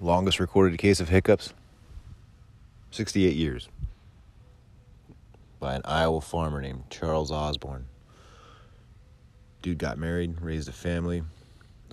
[0.00, 1.52] longest recorded case of hiccups?
[2.90, 3.68] 68 years.
[5.58, 7.84] By an Iowa farmer named Charles Osborne.
[9.62, 11.22] Dude got married, raised a family,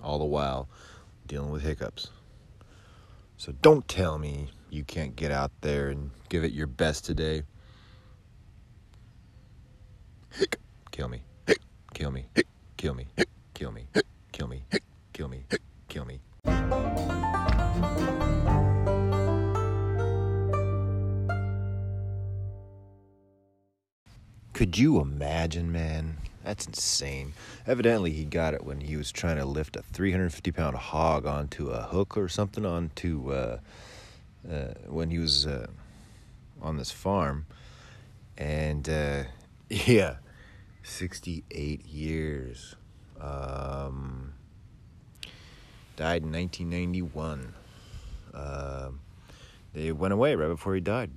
[0.02, 0.68] all the while
[1.26, 2.08] dealing with hiccups.
[3.36, 7.42] So don't tell me you can't get out there and give it your best today.
[10.90, 11.22] Kill me.
[11.94, 12.26] Kill me.
[12.76, 13.06] Kill me.
[13.54, 13.86] Kill me.
[14.32, 14.64] Kill me.
[15.12, 15.44] Kill me.
[15.88, 17.37] Kill me.
[24.58, 26.16] Could you imagine, man?
[26.42, 27.34] That's insane.
[27.64, 31.68] Evidently, he got it when he was trying to lift a 350 pound hog onto
[31.68, 33.58] a hook or something onto uh,
[34.50, 35.68] uh, when he was uh,
[36.60, 37.46] on this farm.
[38.36, 39.24] And uh,
[39.68, 40.16] yeah,
[40.82, 42.74] 68 years.
[43.20, 44.32] Um,
[45.94, 47.54] died in 1991.
[48.38, 48.90] Uh,
[49.74, 51.10] they went away right before he died.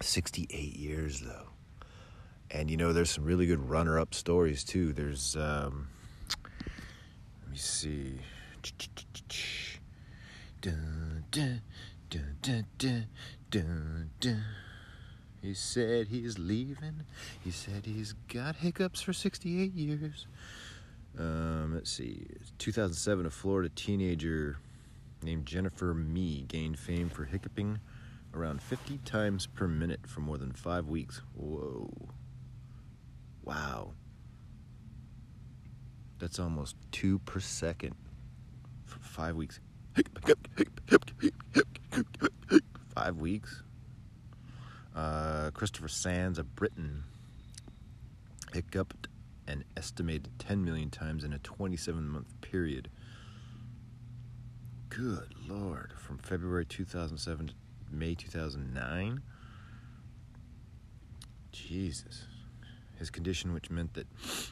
[0.00, 1.48] 68 years, though.
[2.50, 4.92] And you know, there's some really good runner up stories, too.
[4.92, 5.88] There's, um,
[7.42, 8.18] let me see.
[15.42, 17.02] He said he's leaving.
[17.42, 20.26] He said he's got hiccups for 68 years.
[21.18, 22.26] Um, let's see.
[22.58, 24.56] 2007, a Florida teenager
[25.24, 27.80] named Jennifer Mee gained fame for hiccuping
[28.34, 31.22] around 50 times per minute for more than five weeks.
[31.34, 31.90] Whoa.
[33.42, 33.92] Wow.
[36.18, 37.94] That's almost two per second
[38.84, 39.60] for five weeks.
[42.94, 43.62] Five weeks?
[44.94, 47.02] Uh, Christopher Sands, of Britain
[48.52, 49.08] hiccuped
[49.48, 52.88] an estimated 10 million times in a 27 month period.
[54.88, 55.92] Good Lord.
[55.96, 57.54] From February 2007 to
[57.90, 59.22] May 2009?
[61.52, 62.26] Jesus.
[62.96, 64.06] His condition, which meant that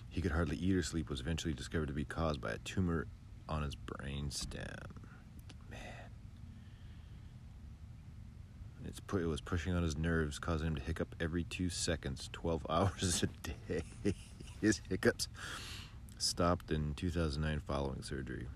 [0.09, 3.07] he could hardly eat or sleep, was eventually discovered to be caused by a tumor
[3.49, 4.65] on his brain stem.
[8.85, 12.29] It's pu- it was pushing on his nerves, causing him to hiccup every two seconds,
[12.33, 13.83] 12 hours a day.
[14.61, 15.29] his hiccups
[16.19, 18.49] stopped in 2009 following surgery.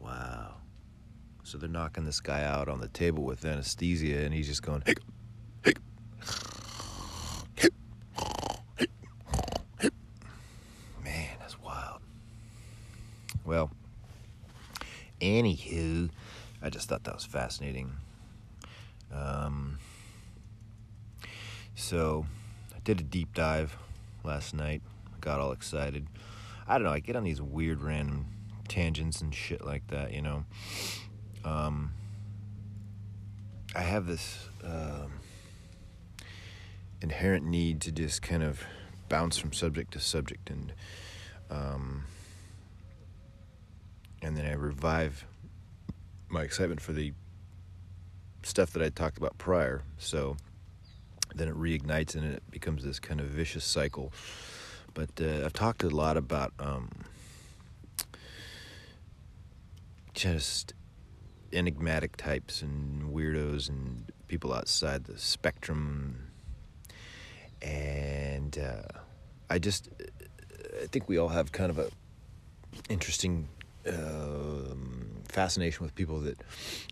[0.00, 0.54] Wow.
[1.42, 4.82] So they're knocking this guy out on the table with anesthesia, and he's just going,
[4.84, 5.04] hiccup.
[11.04, 12.00] Man, that's wild.
[13.44, 13.70] Well,
[15.20, 16.10] anywho,
[16.62, 17.92] I just thought that was fascinating.
[19.12, 19.78] Um,
[21.74, 22.26] so
[22.74, 23.76] I did a deep dive
[24.22, 24.82] last night.
[25.20, 26.06] Got all excited.
[26.68, 26.92] I don't know.
[26.92, 28.26] I get on these weird random
[28.70, 30.12] tangents and shit like that.
[30.12, 30.44] You know.
[31.44, 31.92] Um,
[33.74, 35.12] I have this um,
[37.00, 38.64] inherent need to just kind of
[39.08, 40.72] bounce from subject to subject and
[41.50, 42.04] um,
[44.22, 45.24] and then I revive
[46.28, 47.12] my excitement for the
[48.42, 49.82] stuff that I talked about prior.
[49.98, 50.36] So
[51.34, 54.12] then it reignites and it becomes this kind of vicious cycle.
[54.94, 56.90] But uh, I've talked a lot about um,
[60.14, 60.74] just
[61.52, 66.30] enigmatic types and weirdos and people outside the spectrum.
[67.62, 69.00] And uh,
[69.48, 69.90] I just,
[70.82, 71.90] I think we all have kind of a
[72.88, 73.48] interesting
[73.88, 76.38] um, fascination with people that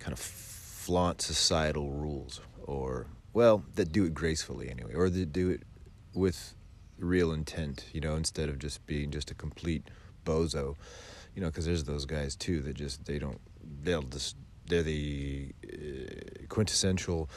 [0.01, 5.51] kind of flaunt societal rules or well that do it gracefully anyway or that do
[5.51, 5.63] it
[6.15, 6.55] with
[6.99, 9.89] real intent you know instead of just being just a complete
[10.25, 10.77] bozo
[11.39, 13.41] you know because there's those guys too that just they don't
[13.85, 14.35] they'll just
[14.67, 17.31] they're the uh, quintessential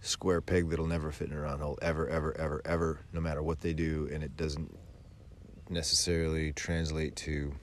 [0.00, 3.44] square peg that'll never fit in a round hole ever ever ever ever no matter
[3.44, 4.76] what they do and it doesn't
[5.70, 7.54] necessarily translate to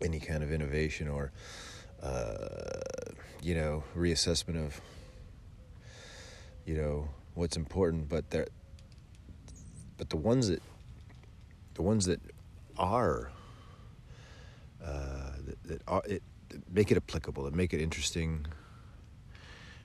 [0.00, 1.32] any kind of innovation or
[2.02, 3.12] uh,
[3.42, 4.80] you know, reassessment of,
[6.64, 8.08] you know, what's important.
[8.08, 8.46] But there,
[9.96, 10.62] but the ones that,
[11.74, 12.20] the ones that
[12.78, 13.30] are,
[14.84, 16.22] uh, that, that are it,
[16.70, 18.46] make it applicable, and make it interesting.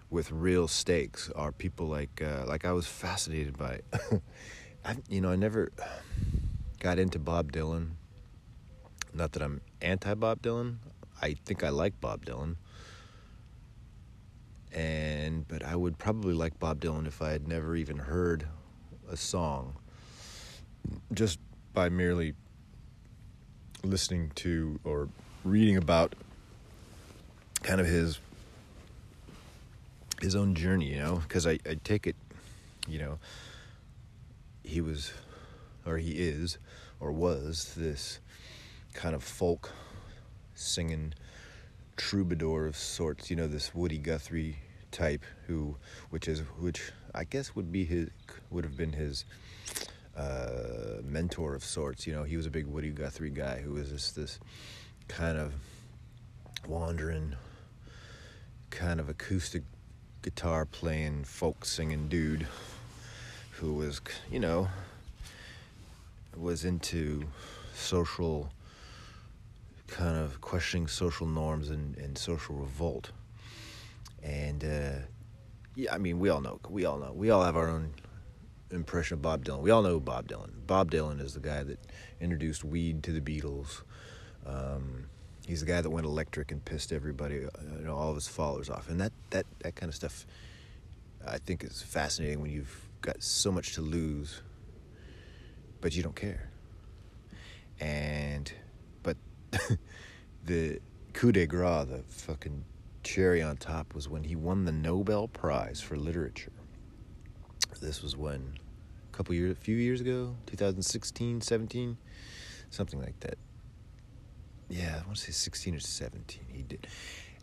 [0.09, 3.79] With real stakes are people like uh, like I was fascinated by.
[4.85, 5.71] I, you know, I never
[6.79, 7.91] got into Bob Dylan.
[9.13, 10.75] Not that I'm anti Bob Dylan.
[11.21, 12.57] I think I like Bob Dylan.
[14.73, 18.45] And but I would probably like Bob Dylan if I had never even heard
[19.09, 19.75] a song
[21.13, 21.39] just
[21.73, 22.33] by merely
[23.83, 25.09] listening to or
[25.43, 26.15] reading about
[27.63, 28.19] kind of his
[30.21, 32.15] his own journey, you know, because I, I take it,
[32.87, 33.19] you know,
[34.63, 35.11] he was,
[35.85, 36.57] or he is,
[37.01, 38.19] or was this
[38.93, 39.71] kind of folk
[40.55, 41.13] singing
[41.97, 44.59] troubadour of sorts, you know, this Woody Guthrie
[44.91, 45.75] type who,
[46.09, 48.09] which is, which I guess would be his,
[48.49, 49.25] would have been his
[50.17, 52.05] uh, mentor of sorts.
[52.05, 54.39] You know, he was a big Woody Guthrie guy who was this, this
[55.07, 55.53] kind of
[56.67, 57.35] wandering,
[58.69, 59.63] kind of acoustic
[60.21, 62.47] guitar playing, folk singing dude
[63.51, 64.01] who was,
[64.31, 64.67] you know,
[66.35, 67.23] was into
[67.73, 68.51] social
[69.87, 73.11] kind of questioning social norms and, and social revolt.
[74.23, 75.05] And uh,
[75.75, 77.93] yeah, I mean, we all know, we all know, we all have our own
[78.75, 79.61] impression of Bob Dylan.
[79.61, 80.51] We all know Bob Dylan.
[80.67, 81.79] Bob Dylan is the guy that
[82.19, 83.83] introduced weed to the Beatles.
[84.45, 85.05] Um,
[85.47, 88.27] he's the guy that went electric and pissed everybody, uh, you know, all of his
[88.27, 88.89] followers off.
[88.89, 90.25] And that, that, that kind of stuff,
[91.25, 94.41] I think, is fascinating when you've got so much to lose,
[95.81, 96.49] but you don't care.
[97.79, 98.51] And,
[99.01, 99.17] but
[100.45, 100.79] the
[101.13, 102.63] coup de grace, the fucking
[103.03, 106.51] cherry on top, was when he won the Nobel Prize for Literature.
[107.81, 108.57] This was when
[109.13, 111.97] couple years, a few years ago, 2016, 17,
[112.69, 113.37] something like that.
[114.69, 116.45] Yeah, I want to say 16 or 17.
[116.49, 116.87] He did,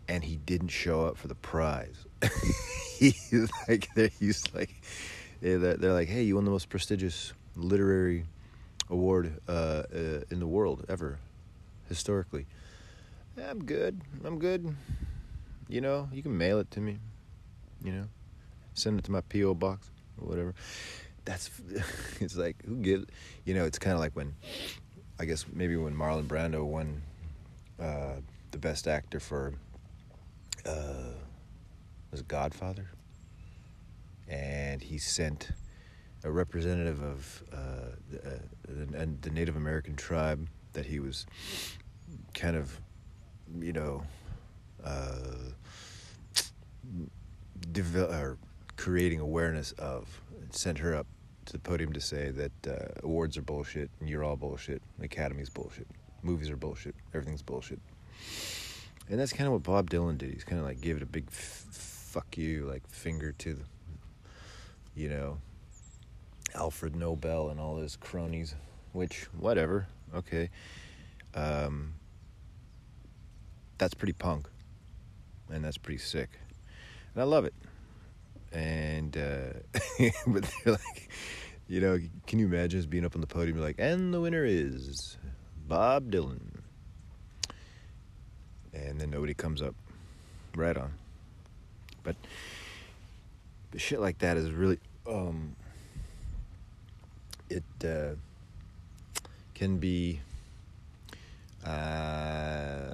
[0.07, 2.05] and he didn't show up for the prize.
[3.67, 3.89] like,
[4.19, 4.81] he's like,
[5.41, 8.25] they're, they're like, hey, you won the most prestigious literary
[8.89, 11.19] award uh, uh, in the world ever,
[11.87, 12.45] historically.
[13.41, 14.01] I'm good.
[14.25, 14.75] I'm good.
[15.69, 16.99] You know, you can mail it to me.
[17.81, 18.03] You know,
[18.73, 19.89] send it to my PO box
[20.21, 20.53] or whatever.
[21.25, 21.49] That's
[22.19, 23.05] it's like who gives?
[23.45, 24.33] You know, it's kind of like when
[25.19, 27.01] I guess maybe when Marlon Brando won
[27.79, 28.15] uh,
[28.51, 29.53] the best actor for
[30.65, 31.13] uh,
[32.11, 32.87] was Godfather,
[34.27, 35.51] and he sent
[36.23, 37.57] a representative of uh,
[38.09, 38.35] the,
[38.99, 41.25] uh, the, Native American tribe that he was
[42.33, 42.79] kind of,
[43.59, 44.03] you know,
[44.83, 45.15] uh,
[47.71, 48.37] develop,
[48.77, 50.21] creating awareness of.
[50.51, 51.07] Sent her up
[51.45, 54.81] to the podium to say that uh, awards are bullshit and you're all bullshit.
[55.01, 55.87] Academy's bullshit.
[56.23, 56.93] Movies are bullshit.
[57.13, 57.79] Everything's bullshit.
[59.09, 60.31] And that's kind of what Bob Dylan did.
[60.31, 63.63] He's kind of like gave it a big f- fuck you, like finger to, the,
[64.95, 65.39] you know,
[66.53, 68.55] Alfred Nobel and all his cronies,
[68.91, 70.49] which, whatever, okay.
[71.33, 71.93] Um,
[73.77, 74.47] that's pretty punk.
[75.49, 76.29] And that's pretty sick.
[77.13, 77.53] And I love it.
[78.51, 79.79] And, uh,
[80.27, 81.09] but they're like,
[81.67, 84.43] you know, can you imagine us being up on the podium, like, and the winner
[84.45, 85.17] is
[85.67, 86.59] Bob Dylan.
[88.73, 89.75] And then nobody comes up.
[90.55, 90.93] Right on.
[92.03, 92.15] But
[93.77, 95.55] shit like that is really, um,
[97.49, 98.15] it uh,
[99.53, 100.19] can be
[101.65, 102.89] uh,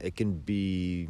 [0.00, 1.08] it can be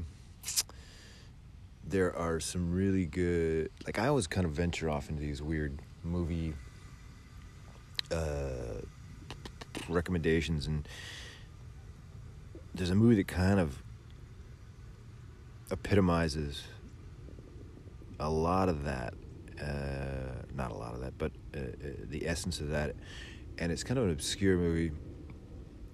[1.88, 5.80] there are some really good like i always kind of venture off into these weird
[6.02, 6.54] movie
[8.10, 8.80] uh,
[9.88, 10.88] recommendations and
[12.74, 13.82] there's a movie that kind of
[15.70, 16.62] epitomizes
[18.20, 19.14] a lot of that
[19.60, 22.94] uh, not a lot of that, but uh, uh, the essence of that.
[23.58, 24.92] And it's kind of an obscure movie,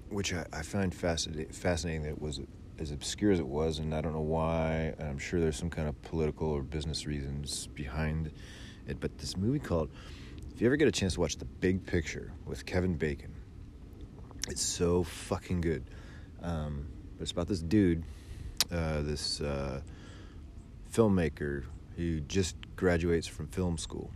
[0.08, 2.40] which I, I find fascinating, fascinating that it was
[2.78, 4.94] as obscure as it was, and I don't know why.
[4.98, 8.30] I'm sure there's some kind of political or business reasons behind
[8.86, 9.00] it.
[9.00, 9.90] But this movie called,
[10.54, 13.32] if you ever get a chance to watch The Big Picture with Kevin Bacon,
[14.48, 15.84] it's so fucking good.
[16.42, 18.02] Um, but it's about this dude,
[18.70, 19.80] uh, this uh,
[20.92, 21.64] filmmaker
[21.96, 24.10] who just graduates from film school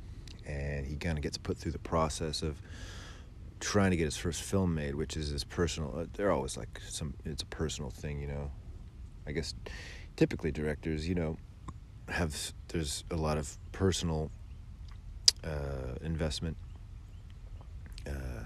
[0.48, 2.60] and he kind of gets put through the process of
[3.60, 6.80] trying to get his first film made which is his personal uh, they're always like
[6.88, 8.50] some it's a personal thing you know.
[9.28, 9.54] I guess
[10.16, 11.36] typically directors you know
[12.08, 12.34] have
[12.68, 14.30] there's a lot of personal
[15.44, 16.56] uh, investment.
[18.06, 18.44] Uh,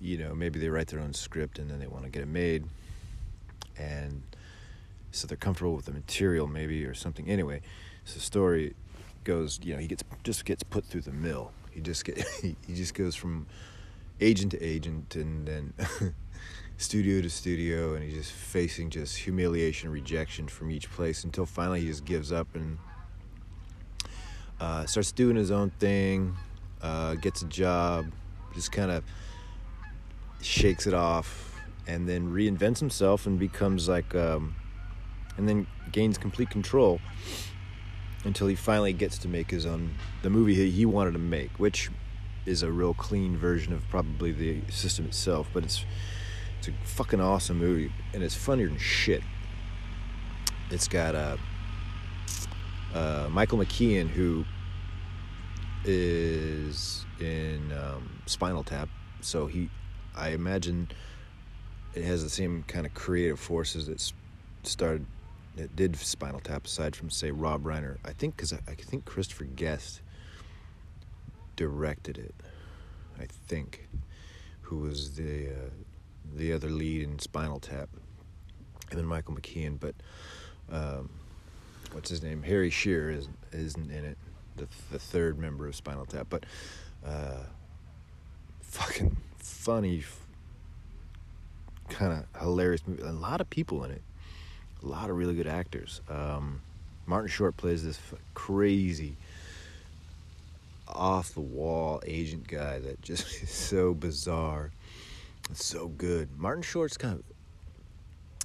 [0.00, 2.28] you know maybe they write their own script and then they want to get it
[2.28, 2.64] made.
[3.78, 4.22] And
[5.12, 7.26] so they're comfortable with the material maybe or something.
[7.26, 7.62] Anyway
[8.04, 8.74] so the story
[9.24, 12.56] goes you know he gets just gets put through the mill he just get he,
[12.74, 13.46] just goes from
[14.20, 15.74] agent to agent and then
[16.76, 21.80] studio to studio and he's just facing just humiliation rejection from each place until finally
[21.80, 22.78] he just gives up and
[24.60, 26.36] uh, starts doing his own thing
[26.80, 28.06] uh, gets a job
[28.54, 29.02] just kind of
[30.40, 31.54] shakes it off
[31.86, 34.54] and then reinvents himself and becomes like, um,
[35.36, 37.00] and then gains complete control
[38.24, 39.90] until he finally gets to make his own
[40.22, 41.90] the movie he wanted to make, which
[42.46, 45.84] is a real clean version of probably the system itself, but it's
[46.58, 49.22] it's a fucking awesome movie and it's funnier than shit.
[50.70, 51.36] It's got uh,
[52.94, 54.44] uh, Michael McKean who
[55.84, 58.88] is in um, Spinal Tap,
[59.20, 59.68] so he,
[60.16, 60.88] I imagine,
[61.94, 64.12] it has the same kind of creative forces that
[64.62, 65.06] started,
[65.56, 66.66] that did Spinal Tap.
[66.66, 70.00] Aside from say Rob Reiner, I think because I, I, think Christopher Guest
[71.56, 72.34] directed it.
[73.20, 73.88] I think,
[74.62, 75.70] who was the uh,
[76.34, 77.88] the other lead in Spinal Tap,
[78.90, 79.94] and then Michael McKean, but.
[80.70, 81.10] Um,
[81.92, 82.42] what's his name?
[82.42, 84.18] Harry Shearer is, isn't in it
[84.56, 86.44] the, the third member of Spinal Tap, but
[87.04, 87.44] uh,
[88.62, 90.04] fucking funny,
[91.88, 93.02] kind of hilarious movie.
[93.02, 94.02] A lot of people in it,
[94.84, 96.00] a lot of really good actors.
[96.08, 96.60] Um,
[97.06, 97.98] Martin Short plays this
[98.34, 99.16] crazy,
[100.86, 104.70] off the wall agent guy that just is so bizarre.
[105.50, 106.38] It's so good.
[106.38, 107.24] Martin Short's kind of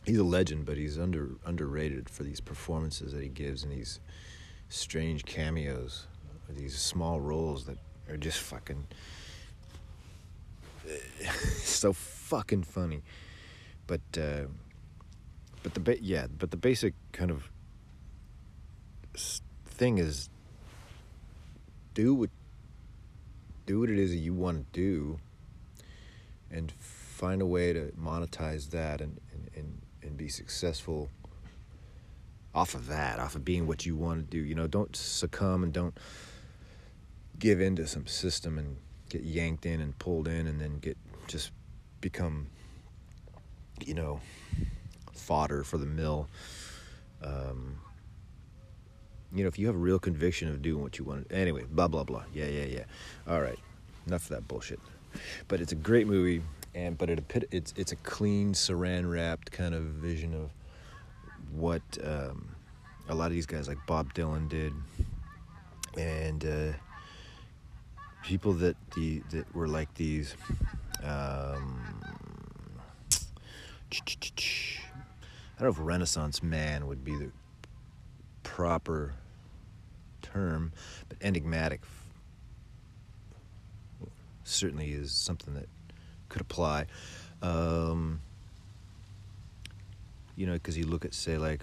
[0.05, 4.00] he's a legend, but he's under underrated for these performances that he gives and these
[4.69, 6.08] strange cameos,
[6.50, 7.77] these small roles that
[8.10, 8.86] are just fucking
[11.63, 13.01] so fucking funny.
[13.88, 14.46] But uh,
[15.63, 17.49] but the ba- yeah, but the basic kind of
[19.65, 20.29] thing is
[21.93, 22.29] do what
[23.65, 25.19] do what it is that you want to do
[26.51, 31.09] and find a way to monetize that and, and, and, and be successful
[32.55, 34.43] off of that, off of being what you want to do.
[34.43, 35.97] You know, don't succumb and don't
[37.37, 38.77] give into some system and
[39.09, 40.97] get yanked in and pulled in and then get
[41.27, 41.51] just
[42.01, 42.47] become,
[43.85, 44.19] you know,
[45.19, 46.27] fodder for the mill.
[47.21, 47.79] Um,
[49.33, 51.88] you know, if you have a real conviction of doing what you want, anyway, blah
[51.88, 52.23] blah blah.
[52.33, 52.83] Yeah, yeah, yeah.
[53.27, 53.59] All right,
[54.07, 54.79] enough of that bullshit.
[55.47, 56.41] But it's a great movie,
[56.73, 60.49] and but it it's it's a clean, saran wrapped kind of vision of
[61.51, 62.49] what um,
[63.07, 64.73] a lot of these guys like Bob Dylan did,
[65.97, 66.71] and uh,
[68.23, 70.35] people that the that were like these.
[71.03, 72.01] Um,
[75.59, 77.31] I don't know if Renaissance man would be the
[78.43, 79.13] proper
[80.21, 80.71] term,
[81.09, 81.81] but enigmatic
[84.45, 85.67] certainly is something that
[86.29, 86.85] could apply.
[87.41, 88.21] Um,
[90.37, 91.61] you know, because you look at, say, like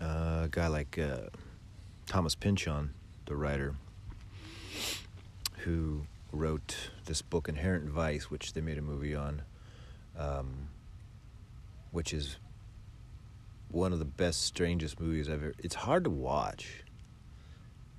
[0.00, 1.28] uh, a guy like uh,
[2.06, 2.92] Thomas Pynchon,
[3.26, 3.76] the writer,
[5.58, 9.42] who wrote this book, Inherent Vice, which they made a movie on,
[10.18, 10.68] um,
[11.94, 12.36] which is
[13.70, 15.54] one of the best, strangest movies I've ever.
[15.58, 16.82] It's hard to watch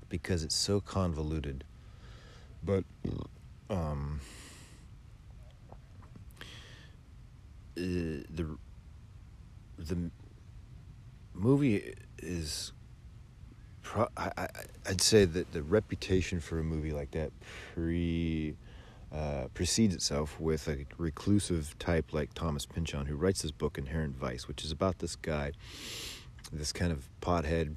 [0.09, 1.63] because it's so convoluted,
[2.63, 2.83] but
[3.69, 4.19] um,
[7.77, 8.57] Uh, the
[9.77, 10.09] the
[11.33, 12.71] movie is
[13.81, 14.47] pro- I, I
[14.87, 17.33] I'd say that the reputation for a movie like that
[17.73, 18.55] pre
[19.15, 24.15] uh, precedes itself with a reclusive type like Thomas Pynchon, who writes this book Inherent
[24.15, 25.53] Vice, which is about this guy,
[26.51, 27.75] this kind of pothead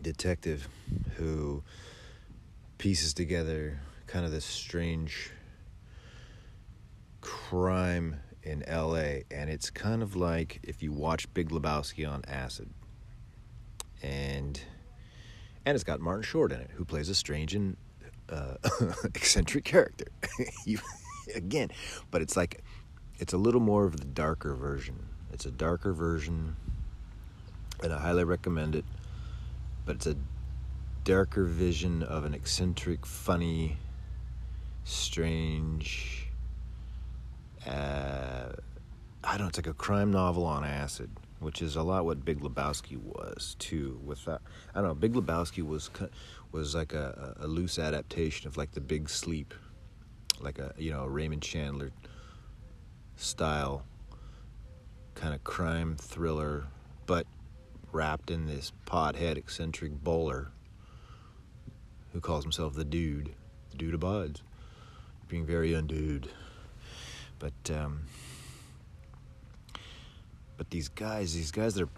[0.00, 0.68] detective
[1.16, 1.62] who
[2.78, 5.30] pieces together kind of this strange
[7.20, 12.70] crime in LA, and it's kind of like if you watch Big Lebowski on acid.
[14.02, 14.60] And
[15.66, 17.76] and it's got Martin Short in it, who plays a strange and
[18.30, 18.56] uh,
[19.04, 20.06] eccentric character.
[20.64, 20.78] you,
[21.34, 21.70] Again,
[22.10, 22.62] but it's like
[23.18, 25.08] it's a little more of the darker version.
[25.32, 26.54] It's a darker version,
[27.82, 28.84] and I highly recommend it.
[29.86, 30.16] But it's a
[31.02, 33.78] darker vision of an eccentric, funny,
[34.84, 36.24] strange
[37.66, 38.52] uh,
[39.22, 42.24] I don't know, it's like a crime novel on acid, which is a lot what
[42.24, 43.98] Big Lebowski was too.
[44.04, 44.42] With that,
[44.74, 45.90] I don't know, Big Lebowski was
[46.54, 49.52] was like a, a loose adaptation of like The Big Sleep,
[50.40, 51.90] like a you know Raymond Chandler
[53.16, 53.84] style
[55.16, 56.68] kind of crime thriller,
[57.06, 57.26] but
[57.90, 60.52] wrapped in this podhead eccentric bowler
[62.12, 63.34] who calls himself the dude,
[63.70, 64.42] the dude abides,
[65.26, 66.28] being very undude.
[67.40, 68.02] But um,
[70.56, 71.92] but these guys, these guys that are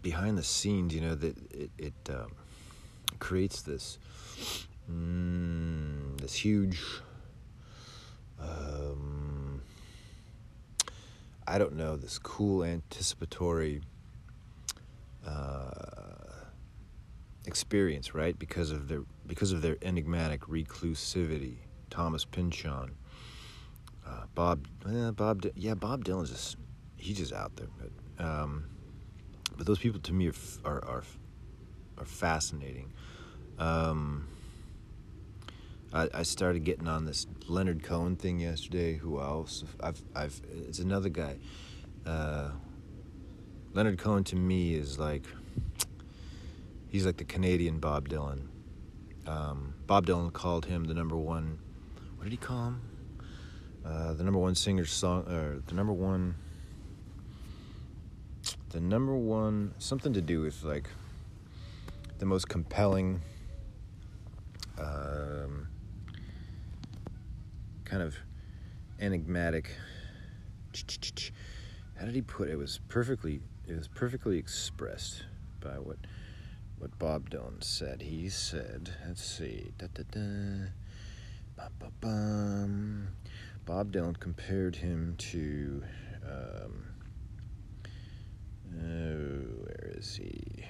[0.00, 2.32] behind the scenes, you know, that it, it um,
[3.18, 3.98] creates this
[4.90, 6.80] mm, this huge
[8.40, 9.62] um,
[11.46, 13.80] I don't know this cool anticipatory
[15.26, 15.70] uh,
[17.46, 18.38] experience, right?
[18.38, 21.56] Because of their because of their enigmatic reclusivity.
[21.90, 22.90] Thomas Pynchon,
[24.06, 26.56] uh, Bob, eh, Bob, yeah, Bob Dylan's just
[26.98, 28.64] he's just out there, but um,
[29.56, 30.34] but those people to me are
[30.64, 31.02] are are,
[31.98, 32.92] are fascinating.
[33.58, 34.28] Um,
[35.92, 38.96] I, I started getting on this Leonard Cohen thing yesterday.
[38.96, 39.64] Who else?
[39.80, 41.36] I've I've it's another guy.
[42.06, 42.50] Uh,
[43.72, 45.24] Leonard Cohen to me is like
[46.88, 48.48] he's like the Canadian Bob Dylan.
[49.26, 51.58] Um, Bob Dylan called him the number one.
[52.16, 52.80] What did he call him?
[53.84, 56.34] Uh, the number one singer song, or the number one,
[58.70, 60.88] the number one something to do with like
[62.18, 63.20] the most compelling,
[64.78, 65.68] um,
[67.84, 68.16] kind of
[69.00, 69.70] enigmatic.
[71.98, 72.52] How did he put it?
[72.52, 73.40] It was perfectly.
[73.66, 75.24] It was perfectly expressed
[75.60, 75.98] by what
[76.78, 78.02] what Bob Dylan said.
[78.02, 80.68] He said, let's see, da, da, da,
[81.56, 83.08] ba, ba, bum.
[83.64, 85.82] Bob Dylan compared him to,
[86.24, 86.84] um,
[88.76, 90.64] oh, where is he?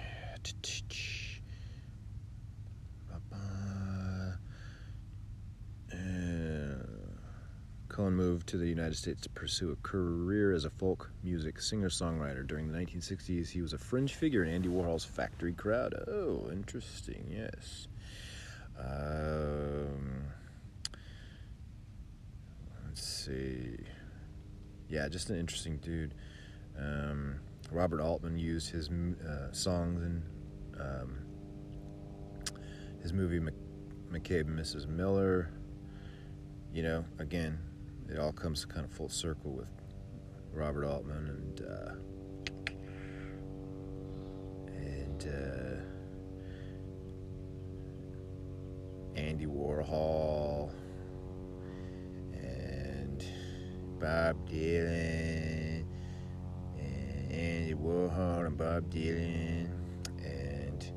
[7.98, 11.88] Cohen moved to the United States to pursue a career as a folk music singer
[11.88, 12.46] songwriter.
[12.46, 15.94] During the 1960s, he was a fringe figure in Andy Warhol's factory crowd.
[16.06, 17.88] Oh, interesting, yes.
[18.78, 20.26] Um,
[22.86, 23.78] let's see.
[24.88, 26.14] Yeah, just an interesting dude.
[26.78, 27.40] Um,
[27.72, 30.22] Robert Altman used his uh, songs in
[30.78, 31.18] um,
[33.02, 34.86] his movie McCabe and Mrs.
[34.86, 35.50] Miller.
[36.72, 37.58] You know, again,
[38.08, 39.70] it all comes kind of full circle with
[40.52, 41.94] Robert Altman and uh,
[44.68, 45.80] and uh,
[49.18, 50.72] Andy Warhol
[52.32, 53.24] and
[54.00, 55.84] Bob Dylan
[56.78, 59.70] and Andy Warhol and Bob Dylan
[60.24, 60.92] and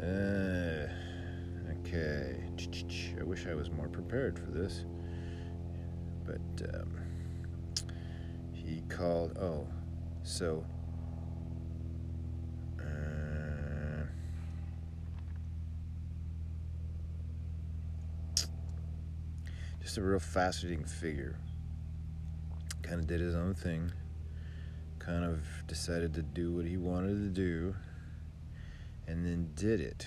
[0.00, 0.86] uh,
[1.80, 2.36] okay.
[3.18, 4.84] I wish I was more prepared for this
[6.30, 6.90] but um,
[8.52, 9.36] he called.
[9.38, 9.66] Oh,
[10.22, 10.64] so.
[12.78, 14.04] Uh,
[19.82, 21.36] just a real fascinating figure.
[22.82, 23.90] Kind of did his own thing.
[24.98, 27.74] Kind of decided to do what he wanted to do.
[29.06, 30.06] And then did it.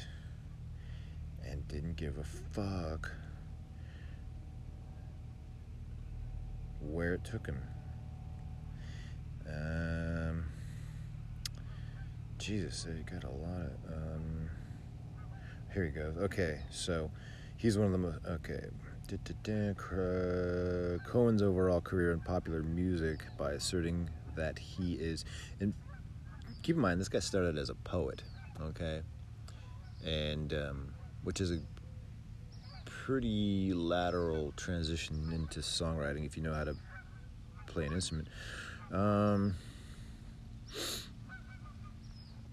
[1.45, 3.11] And didn't give a fuck
[6.89, 7.61] where it took him.
[9.47, 10.45] Um,
[12.37, 13.93] Jesus, he got a lot of.
[13.93, 14.49] Um,
[15.73, 16.17] here he goes.
[16.17, 17.09] Okay, so
[17.57, 18.19] he's one of the most.
[18.25, 18.65] Okay.
[21.05, 25.25] Cohen's overall career in popular music by asserting that he is.
[25.59, 25.73] And
[26.61, 28.23] keep in mind, this guy started as a poet,
[28.61, 29.01] okay?
[30.05, 30.93] And, um,
[31.23, 31.59] which is a
[33.05, 36.73] pretty lateral transition into songwriting if you know how to
[37.67, 38.29] play an instrument.
[38.93, 39.55] Um,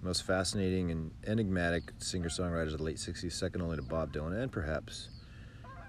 [0.03, 4.43] most fascinating and enigmatic singer songwriters of the late 60s, second only to Bob Dylan
[4.43, 5.11] and perhaps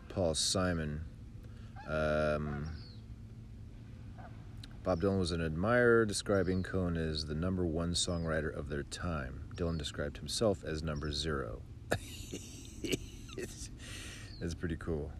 [0.09, 1.01] Paul Simon.
[1.89, 2.69] Um,
[4.83, 9.41] Bob Dylan was an admirer, describing Cohen as the number one songwriter of their time.
[9.55, 11.63] Dylan described himself as number zero.
[14.55, 15.11] pretty cool.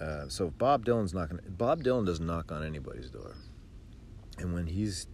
[0.00, 1.38] Uh, so Bob Dylan's knocking.
[1.48, 3.34] Bob Dylan doesn't knock on anybody's door,
[4.38, 5.06] and when he's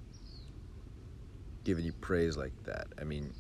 [1.65, 3.33] giving you praise like that, I mean,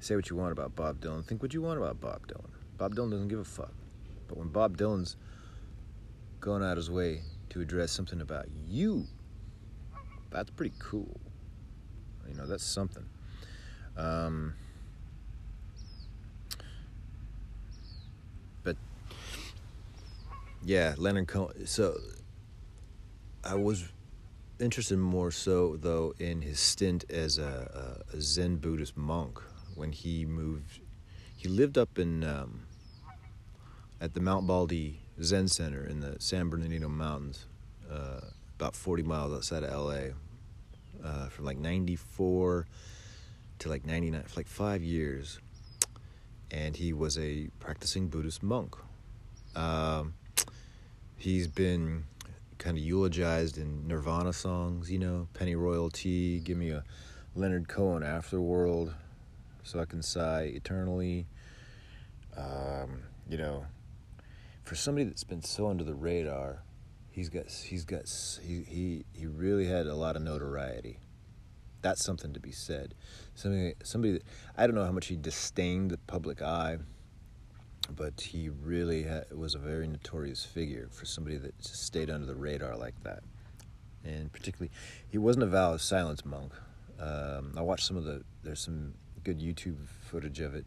[0.00, 1.24] say what you want about Bob Dylan.
[1.24, 2.50] Think what you want about Bob Dylan.
[2.76, 3.74] Bob Dylan doesn't give a fuck.
[4.26, 5.16] But when Bob Dylan's
[6.40, 9.06] going out his way to address something about you,
[10.30, 11.20] that's pretty cool.
[12.28, 13.06] You know, that's something.
[13.96, 14.54] Um,
[20.64, 21.66] yeah, Leonard Cohen.
[21.66, 21.98] So
[23.44, 23.88] I was
[24.60, 29.40] interested more so though in his stint as a, a, Zen Buddhist monk
[29.74, 30.80] when he moved.
[31.36, 32.62] He lived up in um,
[34.00, 37.46] at the Mount Baldy Zen Center in the San Bernardino Mountains,
[37.90, 38.20] uh,
[38.56, 40.14] about 40 miles outside of LA,
[41.04, 42.66] uh, from like 94
[43.60, 45.40] to like 99, for like five years.
[46.50, 48.74] And he was a practicing Buddhist monk.
[49.54, 50.14] Um,
[51.18, 52.04] he's been
[52.58, 56.84] kind of eulogized in Nirvana songs, you know, Pennyroyal Tea, give me a
[57.34, 58.94] Leonard Cohen Afterworld,
[59.62, 61.26] so I can sigh eternally.
[62.36, 63.66] Um, you know,
[64.62, 66.62] for somebody that's been so under the radar,
[67.10, 68.08] he's got he's got
[68.42, 71.00] he he he really had a lot of notoriety.
[71.82, 72.94] That's something to be said.
[73.34, 74.22] Something somebody that,
[74.56, 76.78] I don't know how much he disdained the public eye,
[77.94, 82.34] but he really had, was a very notorious figure for somebody that stayed under the
[82.34, 83.22] radar like that.
[84.04, 84.70] And particularly,
[85.08, 86.52] he wasn't a vow of silence monk.
[87.00, 88.22] Um, I watched some of the.
[88.42, 89.76] There's some good YouTube
[90.10, 90.66] footage of it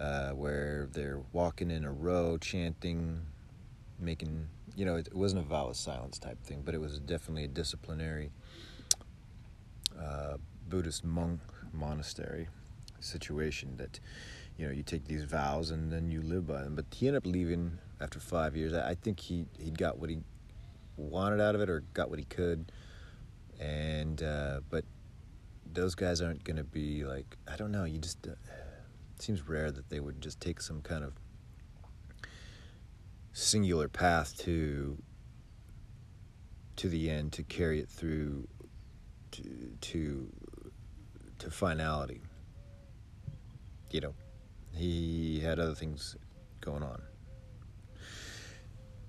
[0.00, 3.20] uh, where they're walking in a row, chanting,
[3.98, 4.48] making.
[4.74, 7.44] You know, it, it, wasn't a vow of silence type thing, but it was definitely
[7.44, 8.30] a disciplinary
[10.00, 11.40] uh, Buddhist monk
[11.72, 12.48] monastery
[13.00, 14.00] situation that
[14.56, 16.74] you know you take these vows and then you live by them.
[16.74, 18.74] But he ended up leaving after five years.
[18.74, 20.18] I, think he he got what he
[20.96, 22.70] wanted out of it or got what he could,
[23.60, 24.84] and uh, but
[25.72, 27.84] those guys aren't going to be like I don't know.
[27.84, 31.12] You just uh, it seems rare that they would just take some kind of
[33.32, 34.98] singular path to
[36.76, 38.46] to the end to carry it through
[39.32, 39.42] to
[39.80, 40.28] to
[41.38, 42.20] to finality.
[43.90, 44.14] You know,
[44.74, 46.16] he had other things
[46.60, 47.02] going on,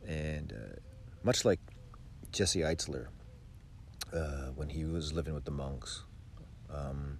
[0.08, 0.76] and uh,
[1.24, 1.60] much like
[2.32, 3.08] Jesse Itzler,
[4.14, 6.04] uh, when he was living with the monks,
[6.70, 7.20] um,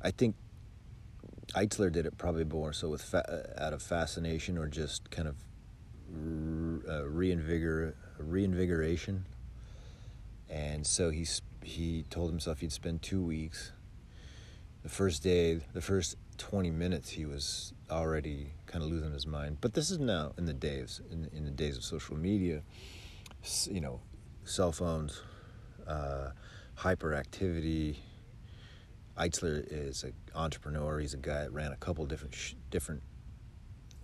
[0.00, 0.36] I think
[1.54, 5.36] Itzler did it probably more so with fa- out of fascination or just kind of
[6.10, 9.26] re- uh, reinvigor- reinvigoration.
[10.48, 11.26] And so he
[11.62, 13.72] he told himself he'd spend two weeks.
[14.82, 19.58] The first day, the first 20 minutes, he was already kind of losing his mind.
[19.60, 22.62] But this is now in the days in, in the days of social media,
[23.70, 24.00] you know,
[24.44, 25.22] cell phones,
[25.86, 26.30] uh,
[26.78, 27.96] hyperactivity,
[29.16, 30.98] Itzler is an entrepreneur.
[30.98, 33.02] He's a guy that ran a couple different sh- different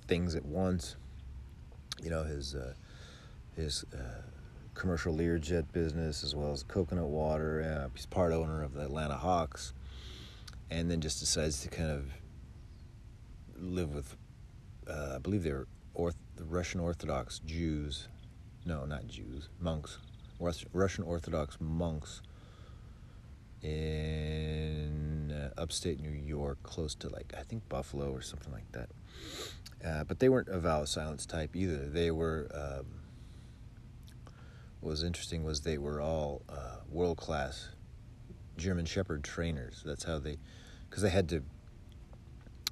[0.07, 0.97] things at once.
[2.03, 2.75] You know his uh,
[3.57, 4.23] his uh,
[4.75, 7.63] commercial Learjet business as well as coconut water.
[7.63, 9.73] Uh, he's part owner of the Atlanta Hawks,
[10.71, 12.11] and then just decides to kind of
[13.57, 14.17] live with.
[14.89, 18.09] Uh, I believe they're orth- the Russian Orthodox Jews.
[18.65, 19.49] No, not Jews.
[19.61, 19.99] Monks.
[20.73, 22.23] Russian Orthodox monks
[23.63, 28.91] in uh, upstate New York, close to like I think Buffalo or something like that.
[29.85, 31.89] Uh, but they weren't a vow of silence type either.
[31.89, 32.49] They were.
[32.55, 32.87] Um,
[34.81, 37.71] what was interesting was they were all uh, world class
[38.57, 39.83] German Shepherd trainers.
[39.85, 40.39] That's how they,
[40.89, 41.43] because they had to.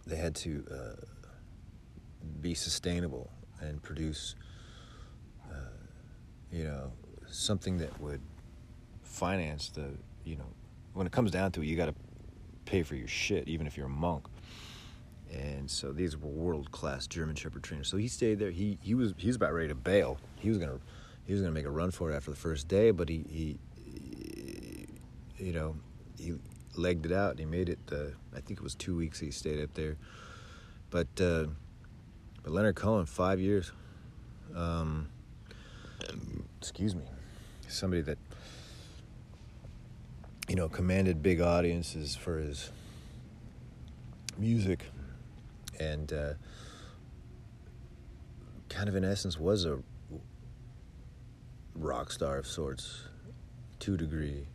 [0.07, 1.05] They had to uh,
[2.40, 3.29] be sustainable
[3.61, 4.37] and produce,
[5.50, 5.57] uh,
[6.52, 6.92] you know,
[7.29, 8.20] something that would
[9.02, 9.90] finance the
[10.24, 10.46] you know
[10.92, 11.94] when it comes down to it, you got to
[12.64, 14.26] pay for your shit, even if you're a monk.
[15.33, 17.88] And so these were world class German Shepherd trainers.
[17.88, 18.50] So he stayed there.
[18.50, 20.18] He he was he was about ready to bail.
[20.37, 20.79] He was gonna
[21.26, 23.59] he was gonna make a run for it after the first day, but he he,
[23.85, 24.87] he
[25.38, 25.76] you know
[26.18, 26.35] he
[26.77, 27.79] legged it out and he made it.
[27.91, 29.97] Uh, I think it was two weeks he stayed up there.
[30.91, 31.47] But uh,
[32.43, 33.73] but Leonard Cohen five years.
[34.55, 35.09] Um,
[36.61, 37.03] excuse me,
[37.69, 38.19] somebody that
[40.49, 42.71] you know, commanded big audiences for his
[44.39, 44.85] music
[45.81, 46.35] and uh,
[48.69, 49.79] kind of in essence was a
[51.75, 53.05] rock star of sorts
[53.81, 54.47] to degree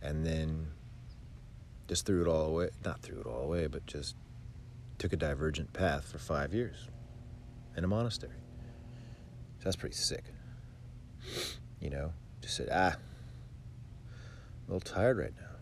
[0.00, 0.66] and then
[1.88, 4.16] just threw it all away not threw it all away but just
[4.98, 6.88] took a divergent path for five years
[7.76, 8.32] in a monastery
[9.58, 10.24] so that's pretty sick
[11.80, 12.96] you know just said ah
[14.68, 15.56] a little tired right now.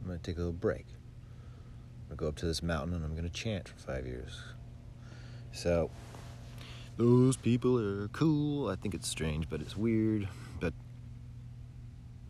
[0.00, 0.86] I'm going to take a little break.
[0.88, 4.06] I'm going to go up to this mountain and I'm going to chant for five
[4.06, 4.38] years.
[5.52, 5.90] So,
[6.96, 8.68] those people are cool.
[8.68, 10.28] I think it's strange, but it's weird.
[10.60, 10.74] But,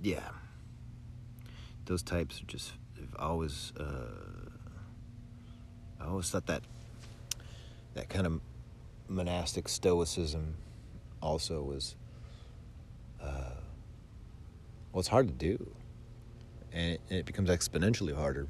[0.02, 0.30] yeah.
[1.84, 2.72] Those types are just,
[3.16, 4.44] have always, uh,
[6.00, 6.62] I always thought that,
[7.94, 8.40] that kind of
[9.08, 10.54] monastic stoicism
[11.22, 11.96] also was,
[13.22, 13.56] uh,
[14.92, 15.70] well, it's hard to do
[16.72, 18.46] and it, and it becomes exponentially harder.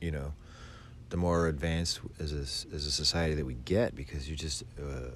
[0.00, 0.32] You know,
[1.10, 5.10] the more advanced as a, as a society that we get, because you're just uh,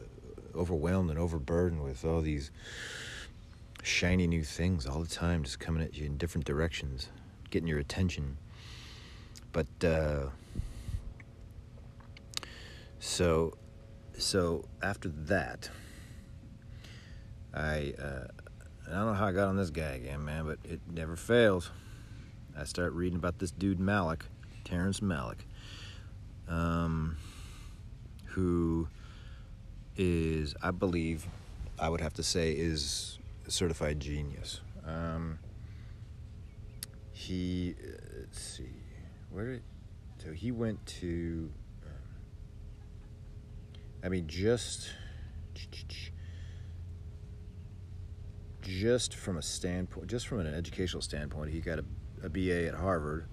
[0.56, 2.50] overwhelmed and overburdened with all these
[3.84, 7.08] shiny new things all the time, just coming at you in different directions,
[7.52, 8.38] getting your attention.
[9.52, 10.30] But uh,
[12.98, 13.54] so,
[14.18, 15.70] so after that,
[17.54, 18.26] I uh,
[18.88, 21.70] I don't know how I got on this guy again, man, but it never fails.
[22.58, 24.22] I start reading about this dude Malick,
[24.64, 25.38] Terrence Malick,
[26.48, 27.16] um,
[28.26, 28.88] who
[29.96, 31.26] is, I believe,
[31.78, 34.60] I would have to say, is a certified genius.
[34.86, 35.38] Um,
[37.22, 38.74] he, uh, let's see,
[39.30, 39.62] where did,
[40.18, 41.50] so he went to,
[41.84, 41.92] um,
[44.04, 44.90] I mean, just,
[48.60, 51.84] just from a standpoint, just from an educational standpoint, he got a,
[52.24, 53.26] a BA at Harvard,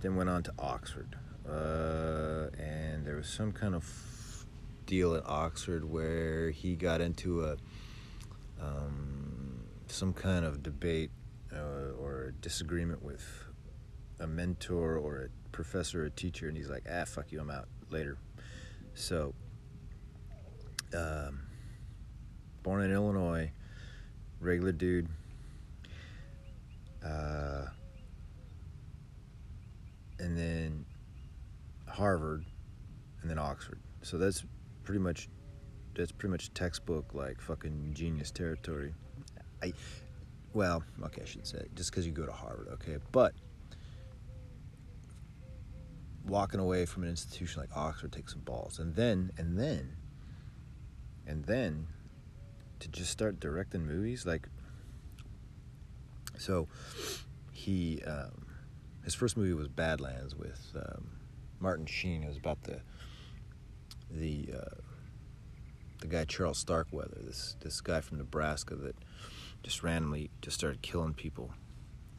[0.00, 1.16] then went on to Oxford.
[1.48, 4.46] Uh, and there was some kind of
[4.86, 7.56] deal at Oxford where he got into a
[8.60, 11.10] um, some kind of debate
[12.30, 13.24] disagreement with
[14.20, 17.50] a mentor or a professor or a teacher, and he's like, "Ah, fuck you, I'm
[17.50, 18.16] out later."
[18.94, 19.34] So,
[20.94, 21.40] um,
[22.62, 23.50] born in Illinois,
[24.40, 25.08] regular dude.
[27.04, 27.66] Uh,
[30.18, 30.84] and then
[31.88, 32.44] Harvard,
[33.20, 33.80] and then Oxford.
[34.02, 34.44] So that's
[34.84, 35.28] pretty much
[35.94, 38.94] that's pretty much textbook like fucking genius territory.
[39.62, 39.72] I
[40.54, 43.34] well, okay, I should say just because you go to Harvard, okay, but
[46.24, 49.96] walking away from an institution like Oxford takes some balls, and then and then
[51.26, 51.86] and then
[52.80, 54.48] to just start directing movies like
[56.36, 56.66] so
[57.52, 58.46] he um,
[59.04, 61.10] his first movie was Badlands with um,
[61.60, 62.22] Martin Sheen.
[62.22, 62.80] It was about the
[64.10, 64.80] the uh,
[66.00, 68.96] the guy Charles Starkweather, this this guy from Nebraska that
[69.62, 71.50] just randomly just started killing people.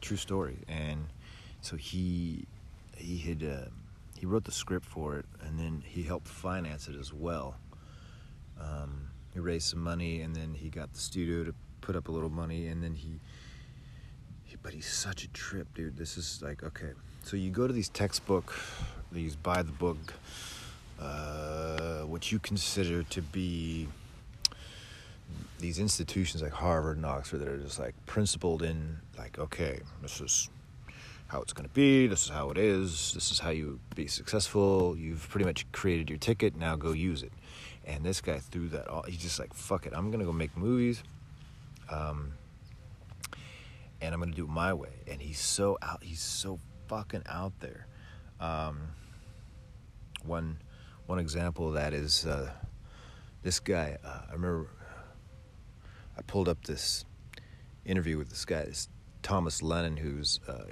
[0.00, 0.58] True story.
[0.68, 1.06] And
[1.60, 2.46] so he
[2.96, 3.68] he had uh,
[4.18, 7.56] he wrote the script for it, and then he helped finance it as well.
[8.60, 12.12] Um, he raised some money, and then he got the studio to put up a
[12.12, 13.20] little money, and then he,
[14.44, 15.96] he but he's such a trip, dude.
[15.96, 16.92] This is like okay.
[17.24, 18.54] So you go to these textbook,
[19.10, 20.14] these by the book,
[21.00, 23.88] uh, what you consider to be
[25.64, 30.20] these institutions like Harvard and Oxford that are just like principled in like okay, this
[30.20, 30.50] is
[31.28, 32.06] how it's going to be.
[32.06, 33.14] This is how it is.
[33.14, 34.94] This is how you be successful.
[34.94, 36.54] You've pretty much created your ticket.
[36.54, 37.32] Now go use it.
[37.86, 39.04] And this guy threw that all.
[39.04, 39.94] He's just like, fuck it.
[39.96, 41.02] I'm going to go make movies.
[41.90, 42.34] Um,
[44.02, 44.90] and I'm going to do it my way.
[45.10, 46.04] And he's so out.
[46.04, 47.86] He's so fucking out there.
[48.38, 48.88] Um,
[50.26, 50.58] one,
[51.06, 52.50] one example of that is uh,
[53.42, 53.96] this guy.
[54.04, 54.68] Uh, I remember
[56.16, 57.04] I pulled up this
[57.84, 58.88] interview with this guy, this
[59.22, 60.64] Thomas Lennon, who's uh,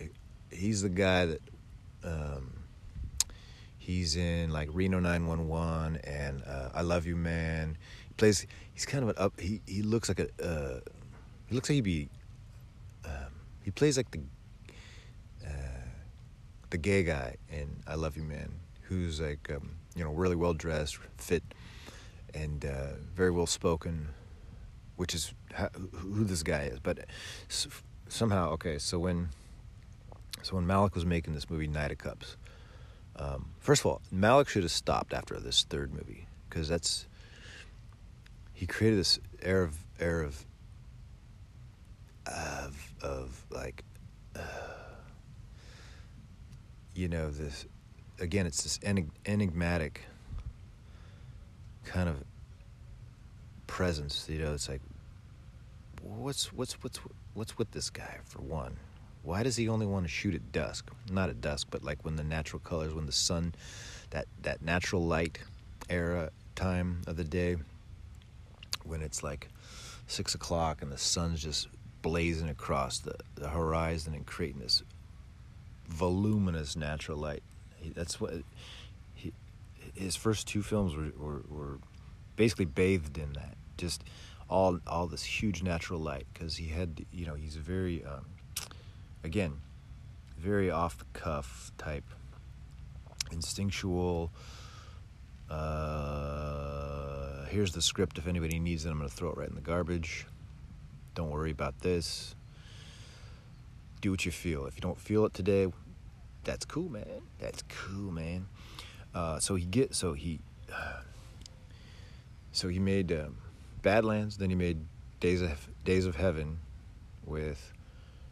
[0.51, 1.41] he's the guy that
[2.05, 2.65] um,
[3.79, 7.77] he's in like Reno 911 and uh, I Love You Man.
[8.09, 8.47] He plays.
[8.73, 9.39] He's kind of an up.
[9.41, 10.29] He he looks like a.
[10.43, 10.81] Uh,
[11.47, 12.09] he looks like he'd be.
[13.05, 13.33] Um,
[13.65, 14.21] he plays like the.
[15.47, 15.83] Uh,
[16.73, 18.51] the gay guy in I Love You Man,
[18.83, 21.43] who's like um, you know really well dressed, fit,
[22.35, 24.09] and uh, very well spoken,
[24.97, 26.79] which is how, who this guy is.
[26.79, 27.07] But
[28.09, 29.29] somehow, okay, so when
[30.43, 32.37] so when Malick was making this movie, Knight of Cups,
[33.17, 37.07] um, first of all, Malick should have stopped after this third movie because that's
[38.53, 40.45] he created this air of air of
[42.27, 43.83] of, of like
[44.37, 44.41] uh,
[46.95, 47.67] you know this
[48.21, 48.79] again it's this
[49.27, 50.03] enigmatic
[51.85, 52.23] kind of
[53.73, 54.83] presence you know it's like
[56.03, 57.01] what's what's what's
[57.33, 58.77] what's with this guy for one
[59.23, 60.91] why does he only want to shoot at dusk?
[61.11, 63.55] Not at dusk, but like when the natural colors, when the sun,
[64.11, 65.39] that that natural light
[65.89, 67.57] era time of the day,
[68.85, 69.49] when it's like
[70.09, 71.69] six o'clock and the sun's just
[72.03, 74.83] blazing across the, the horizon and creating this
[75.89, 77.45] voluminous natural light.
[77.95, 78.35] That's what
[79.15, 79.33] he,
[79.95, 81.79] his first two films were, were, were
[82.35, 83.57] basically bathed in that.
[83.83, 84.05] Just
[84.49, 88.27] all all this huge natural light because he had you know he's very um,
[89.25, 89.61] again,
[90.39, 92.05] very off the cuff type,
[93.33, 94.31] instinctual.
[95.51, 98.19] Uh, here's the script.
[98.19, 100.27] If anybody needs it, I'm going to throw it right in the garbage.
[101.17, 102.37] Don't worry about this.
[104.01, 104.67] Do what you feel.
[104.67, 105.67] If you don't feel it today,
[106.45, 107.23] that's cool, man.
[107.41, 108.47] That's cool, man.
[109.13, 110.41] Uh, so he get so he
[110.73, 111.01] uh,
[112.53, 113.37] so he made um,
[113.83, 114.37] Badlands.
[114.37, 114.79] Then he made
[115.21, 116.59] Days of Days of Heaven
[117.25, 117.73] with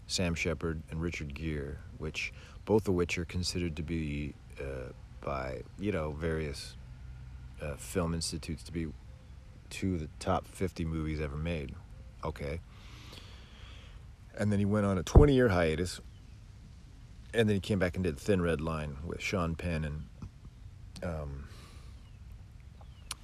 [0.07, 2.33] Sam Shepard and Richard Gere, which
[2.65, 6.77] both of which are considered to be uh, by you know various
[7.63, 8.89] uh, film institutes to be
[9.69, 11.75] two of the top 50 movies ever made.
[12.25, 12.61] Okay.
[14.37, 16.01] And then he went on a 20 year hiatus.
[17.33, 20.03] And then he came back and did Thin Red Line with Sean Penn and
[21.03, 21.45] um,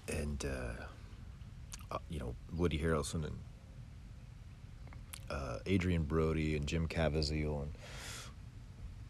[0.09, 0.86] and uh,
[1.91, 3.39] uh, you know Woody Harrelson and
[5.31, 7.73] uh, Adrien Brody and Jim Caviezel and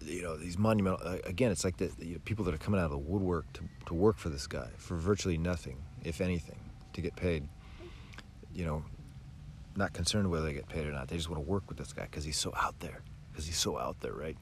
[0.05, 2.81] you know these monumental uh, again it's like the you know, people that are coming
[2.81, 6.59] out of the woodwork to, to work for this guy for virtually nothing if anything
[6.93, 7.49] to get paid.
[8.55, 8.85] You know
[9.77, 11.09] not concerned whether they get paid or not.
[11.09, 13.59] They just want to work with this guy because he's so out there because he's
[13.59, 14.37] so out there right?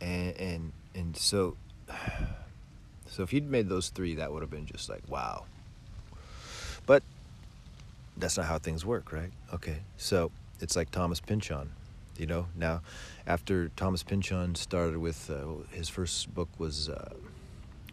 [0.00, 1.56] And and and so
[3.06, 5.46] so if he'd made those three that would have been just like wow
[6.86, 7.02] but
[8.16, 9.30] that's not how things work right?
[9.52, 11.70] Okay so it's like thomas pynchon
[12.18, 12.46] you know?
[12.56, 12.80] Now
[13.26, 17.14] after thomas pynchon started with uh, his first book was uh,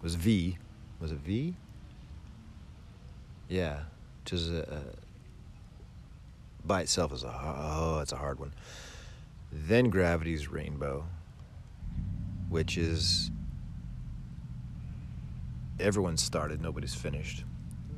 [0.02, 0.58] was v.
[1.00, 1.56] Was it v?
[3.50, 3.82] Yeah
[4.24, 4.82] which is a, a
[6.66, 8.54] by itself is a oh it's a hard one.
[9.52, 11.06] Then gravity's rainbow
[12.50, 13.32] which is
[15.80, 17.44] everyone started nobody's finished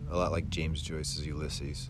[0.10, 1.90] a lot like james joyce's ulysses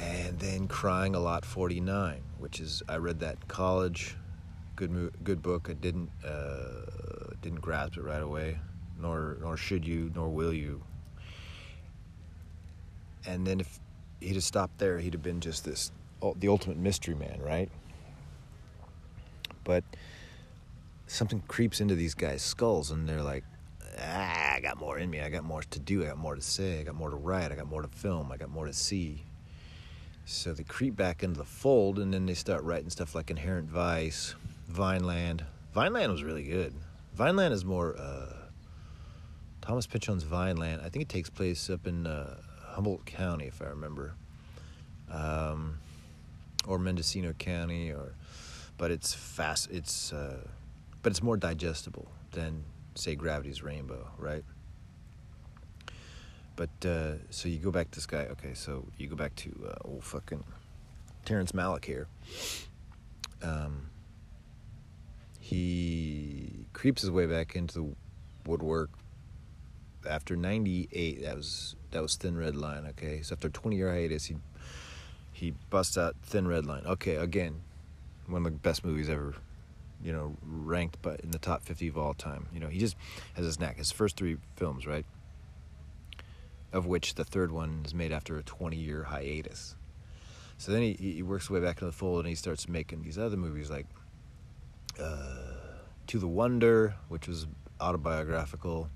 [0.00, 4.16] and then Crying of Lot 49, which is I read that in college.
[4.76, 5.68] Good good book.
[5.68, 8.58] I didn't uh, didn't grasp it right away,
[9.00, 10.82] nor nor should you, nor will you.
[13.26, 13.80] And then if
[14.20, 15.90] he'd have stopped there, he'd have been just this
[16.36, 17.70] the ultimate mystery man, right?
[19.64, 19.82] But
[21.08, 23.44] something creeps into these guys' skulls, and they're like,
[24.00, 25.20] ah, I got more in me.
[25.20, 26.02] I got more to do.
[26.02, 26.80] I got more to say.
[26.80, 27.52] I got more to write.
[27.52, 28.32] I got more to film.
[28.32, 29.24] I got more to see
[30.28, 33.70] so they creep back into the fold, and then they start writing stuff like Inherent
[33.70, 34.34] Vice,
[34.68, 35.42] Vineland.
[35.72, 36.74] Vineland was really good.
[37.14, 38.34] Vineland is more uh,
[39.62, 40.82] Thomas Pynchon's Vineland.
[40.84, 44.16] I think it takes place up in uh, Humboldt County, if I remember,
[45.10, 45.78] um,
[46.66, 48.12] or Mendocino County, or
[48.76, 49.70] but it's fast.
[49.70, 50.46] It's uh,
[51.02, 52.64] but it's more digestible than
[52.98, 54.44] say Gravity's Rainbow, right?
[56.56, 58.26] But uh, so you go back to this guy.
[58.32, 60.44] Okay, so you go back to uh, old fucking
[61.24, 62.08] Terrence Malick here.
[63.42, 63.90] Um,
[65.38, 68.90] he creeps his way back into the woodwork
[70.08, 74.26] after 98 that was that was thin red line okay so after 20 year hiatus
[74.26, 74.36] he
[75.32, 77.60] he busts out thin red line okay again
[78.26, 79.34] one of the best movies ever
[80.02, 82.96] you know ranked but in the top 50 of all time you know he just
[83.34, 85.04] has this knack his first three films right
[86.72, 89.76] of which the third one is made after a 20 year hiatus.
[90.58, 93.02] So then he, he works his way back into the fold and he starts making
[93.02, 93.86] these other movies like
[95.00, 95.54] uh,
[96.08, 97.46] To the Wonder, which was
[97.80, 98.90] autobiographical,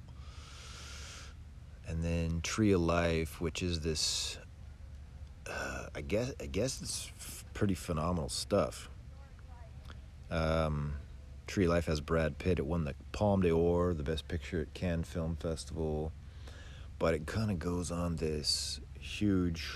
[1.86, 4.38] and then Tree of Life, which is this.
[5.48, 7.12] Uh, I guess I guess it's
[7.54, 8.88] pretty phenomenal stuff.
[10.32, 10.94] Um,
[11.46, 12.58] Tree Life has Brad Pitt.
[12.58, 16.12] It won the Palme d'Or, the Best Picture at Cannes Film Festival
[17.02, 19.68] but it kind of goes on this huge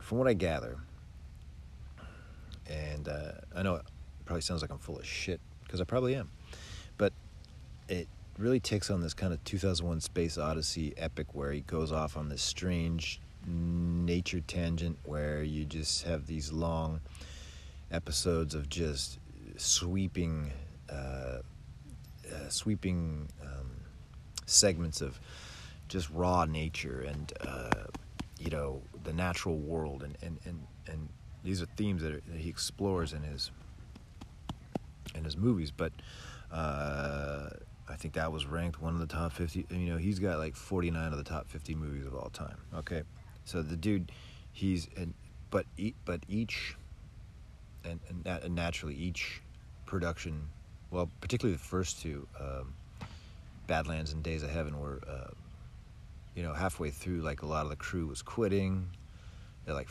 [0.00, 0.78] from what i gather
[2.68, 3.82] and uh, i know it
[4.24, 6.28] probably sounds like i'm full of shit because i probably am
[6.98, 7.12] but
[7.88, 12.16] it really takes on this kind of 2001 space odyssey epic where he goes off
[12.16, 17.00] on this strange nature tangent where you just have these long
[17.96, 19.18] episodes of just
[19.56, 20.52] sweeping
[20.92, 21.40] uh,
[22.32, 23.70] uh, sweeping um,
[24.44, 25.18] segments of
[25.88, 27.84] just raw nature and uh,
[28.38, 31.08] you know the natural world and and and, and
[31.42, 33.50] these are themes that, are, that he explores in his
[35.14, 35.92] in his movies but
[36.52, 37.48] uh,
[37.88, 40.54] I think that was ranked one of the top 50 you know he's got like
[40.54, 43.02] 49 of the top 50 movies of all time okay?
[43.44, 44.12] So the dude
[44.52, 45.14] he's and
[45.50, 45.66] but
[46.04, 46.76] but each
[47.86, 49.40] and, and naturally each
[49.86, 50.48] production
[50.90, 52.74] well particularly the first two um,
[53.66, 55.30] Badlands and Days of Heaven were, uh,
[56.34, 58.88] you know, halfway through, like a lot of the crew was quitting.
[59.64, 59.88] They're like,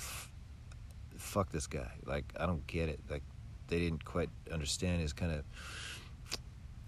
[1.18, 3.00] "Fuck this guy!" Like, I don't get it.
[3.10, 3.24] Like,
[3.68, 5.43] they didn't quite understand his kind of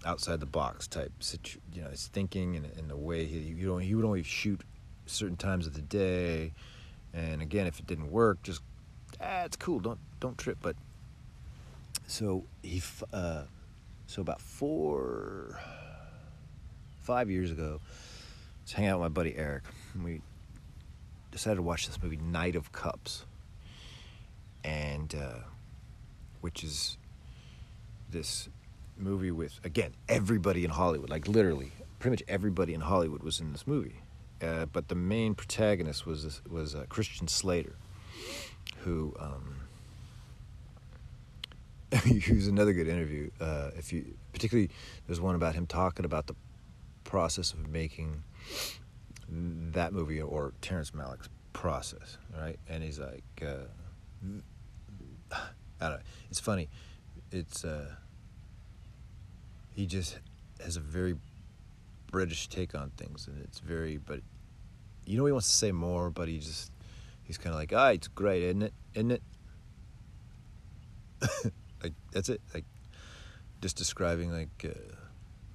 [0.06, 3.66] outside the box type, situ- you know, his thinking and, and the way he you
[3.66, 4.60] know he would only shoot
[5.06, 6.52] certain times of the day.
[7.12, 8.62] And again, if it didn't work, just
[9.20, 9.80] ah, it's cool.
[9.80, 10.58] Don't don't trip.
[10.62, 10.76] But
[12.08, 12.82] so he,
[13.12, 13.44] uh,
[14.06, 15.60] so about four
[17.02, 17.80] five years ago.
[17.80, 20.20] I was hanging out with my buddy Eric, and we
[21.30, 23.24] decided to watch this movie, Knight of Cups,
[24.64, 25.44] and uh,
[26.40, 26.98] which is
[28.10, 28.48] this
[28.98, 33.52] movie with again everybody in Hollywood, like literally, pretty much everybody in Hollywood was in
[33.52, 34.02] this movie.
[34.42, 37.76] uh, but the main protagonist was was uh, Christian Slater,
[38.78, 39.56] who um,
[42.04, 43.30] he was another good interview.
[43.40, 44.70] Uh, if you particularly,
[45.06, 46.34] there's one about him talking about the
[47.04, 48.22] process of making
[49.28, 52.58] that movie or Terrence Malick's process, right?
[52.68, 53.66] And he's like, uh,
[55.32, 56.04] I don't know.
[56.30, 56.68] It's funny.
[57.32, 57.94] It's uh,
[59.74, 60.18] he just
[60.62, 61.16] has a very
[62.10, 63.96] British take on things, and it's very.
[63.98, 64.20] But
[65.06, 66.70] you know, he wants to say more, but he just
[67.22, 68.74] he's kind of like, ah, it's great, isn't it?
[68.94, 69.22] Isn't it?
[71.82, 72.40] like that's it.
[72.54, 72.64] Like
[73.60, 74.94] just describing like uh,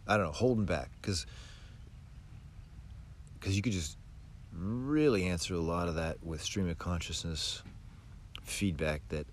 [0.08, 1.26] I don't know, holding back because
[3.40, 3.98] because you could just
[4.56, 7.64] really answer a lot of that with stream of consciousness
[8.44, 9.28] feedback that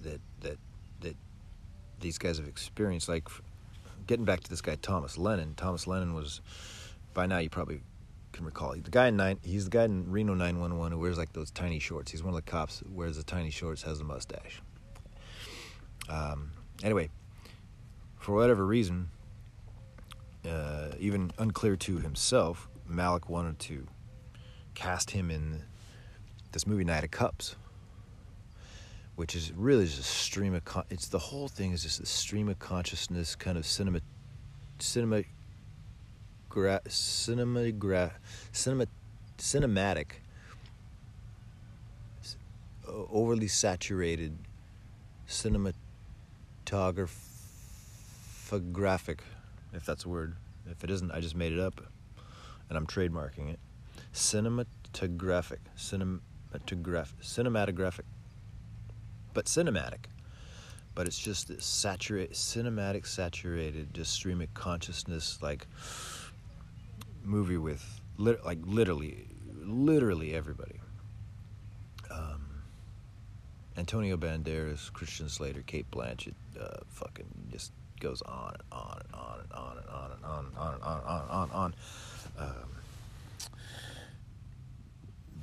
[0.00, 0.58] that that
[1.00, 1.16] that
[2.00, 3.08] these guys have experienced.
[3.08, 3.28] Like
[4.06, 5.54] getting back to this guy Thomas Lennon.
[5.56, 6.40] Thomas Lennon was
[7.14, 7.80] by now you probably
[8.32, 11.32] can recall the guy in nine he's the guy in Reno 911 who wears like
[11.32, 12.10] those tiny shorts.
[12.10, 14.62] He's one of the cops wears the tiny shorts has a mustache
[16.08, 16.50] um,
[16.82, 17.08] anyway
[18.18, 19.08] for whatever reason
[20.48, 23.86] uh, even unclear to himself, Malick wanted to
[24.74, 25.62] cast him in
[26.52, 27.56] this movie Knight of Cups,
[29.16, 32.06] which is really just a stream of con- it's the whole thing is just a
[32.06, 34.00] stream of consciousness kind of cinema
[34.78, 35.22] cinema
[36.48, 38.14] gra- cinema gra-
[38.52, 38.86] cinema
[39.38, 40.06] cinematic
[42.86, 44.38] overly saturated
[46.68, 49.20] cinematographic
[49.72, 50.36] if that's a word.
[50.70, 51.80] If it isn't, I just made it up
[52.68, 53.58] and I'm trademarking it.
[54.12, 55.58] Cinematographic.
[55.76, 57.14] Cinematographic.
[57.22, 58.04] Cinematographic.
[59.34, 60.06] But cinematic.
[60.94, 65.66] But it's just this saturated, cinematic, saturated, just stream of consciousness, like
[67.22, 69.28] movie with, like literally,
[69.62, 70.80] literally everybody.
[73.78, 77.70] Antonio Banderas, Christian Slater, Cate Blanchett, uh, fucking just
[78.00, 80.82] goes on and on and on and on and on and on and on and
[80.82, 81.50] on and on and on.
[81.52, 81.74] on.
[82.38, 82.70] Um,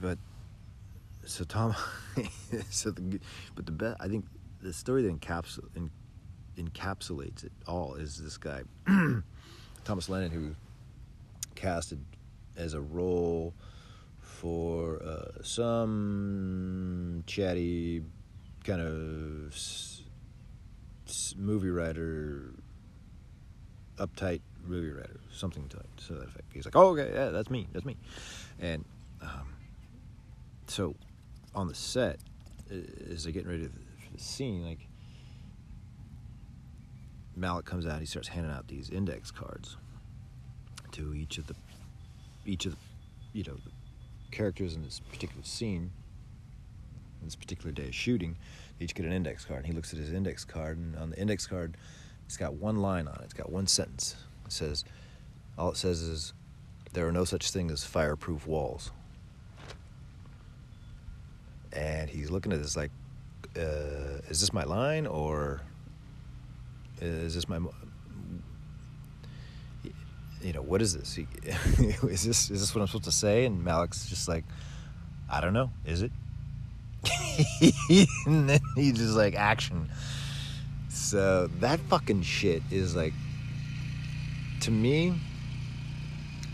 [0.01, 0.17] but
[1.25, 1.75] so Tom,
[2.69, 3.19] so the
[3.55, 4.25] but the best I think
[4.61, 5.89] the story that encapsul, in,
[6.57, 8.63] encapsulates it all is this guy
[9.85, 10.55] Thomas Lennon who
[11.55, 12.03] casted
[12.57, 13.53] as a role
[14.19, 18.03] for uh, some chatty
[18.65, 19.55] kind of
[21.37, 22.53] movie writer,
[23.97, 26.45] uptight movie writer, something to, to that effect.
[26.53, 27.95] He's like, oh, okay, yeah, that's me, that's me.
[28.59, 28.83] And
[29.21, 29.53] um,
[30.67, 30.95] so
[31.53, 32.19] on the set,
[33.11, 34.87] as they're getting ready for the scene, like
[37.37, 39.77] Malick comes out, he starts handing out these index cards
[40.91, 41.55] to each of the
[42.45, 42.77] each of the
[43.33, 43.71] you know the
[44.31, 45.91] characters in this particular scene,
[47.25, 48.37] this particular day of shooting
[48.79, 49.59] each get an index card.
[49.59, 51.77] And he looks at his index card, and on the index card,
[52.25, 53.21] it's got one line on it.
[53.23, 54.15] It's got one sentence.
[54.45, 54.83] It says,
[55.57, 56.33] all it says is,
[56.93, 58.91] there are no such thing as fireproof walls.
[61.73, 62.91] And he's looking at this like,
[63.57, 65.61] uh, is this my line or
[67.01, 67.59] is this my,
[70.41, 71.17] you know, what is this?
[72.03, 73.45] is this is this what I'm supposed to say?
[73.45, 74.45] And Malick's just like,
[75.29, 75.71] I don't know.
[75.85, 76.11] Is it?
[78.25, 79.89] and then he just like action.
[80.89, 83.13] So that fucking shit is like,
[84.61, 85.13] to me,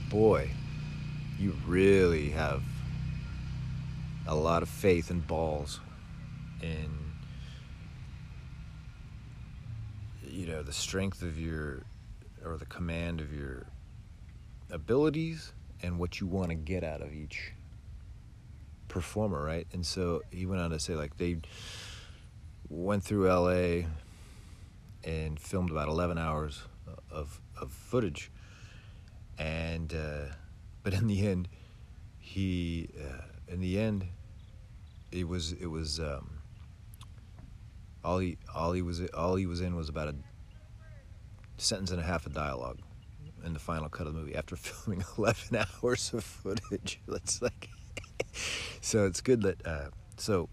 [0.09, 0.49] boy,
[1.39, 2.61] you really have
[4.27, 5.79] a lot of faith and balls
[6.61, 6.89] in
[10.23, 11.83] you know the strength of your
[12.45, 13.65] or the command of your
[14.69, 17.53] abilities and what you want to get out of each
[18.91, 19.65] performer, right?
[19.71, 21.37] And so he went on to say like they
[22.69, 23.87] went through LA
[25.03, 26.61] and filmed about 11 hours
[27.09, 28.31] of of footage,
[29.37, 30.33] and uh,
[30.83, 31.47] but in the end,
[32.19, 34.05] he uh, in the end,
[35.11, 36.41] it was it was um,
[38.03, 40.15] all he all he was all he was in was about a
[41.57, 42.79] sentence and a half of dialogue
[43.45, 46.99] in the final cut of the movie after filming 11 hours of footage.
[47.07, 47.69] That's like
[48.81, 50.49] so it's good that uh, so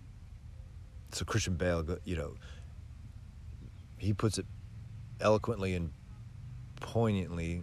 [1.12, 2.34] so Christian Bale, you know,
[3.96, 4.46] he puts it
[5.20, 5.90] eloquently and
[6.80, 7.62] poignantly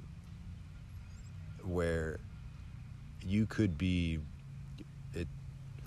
[1.63, 2.19] where
[3.21, 4.19] you could be
[5.13, 5.27] it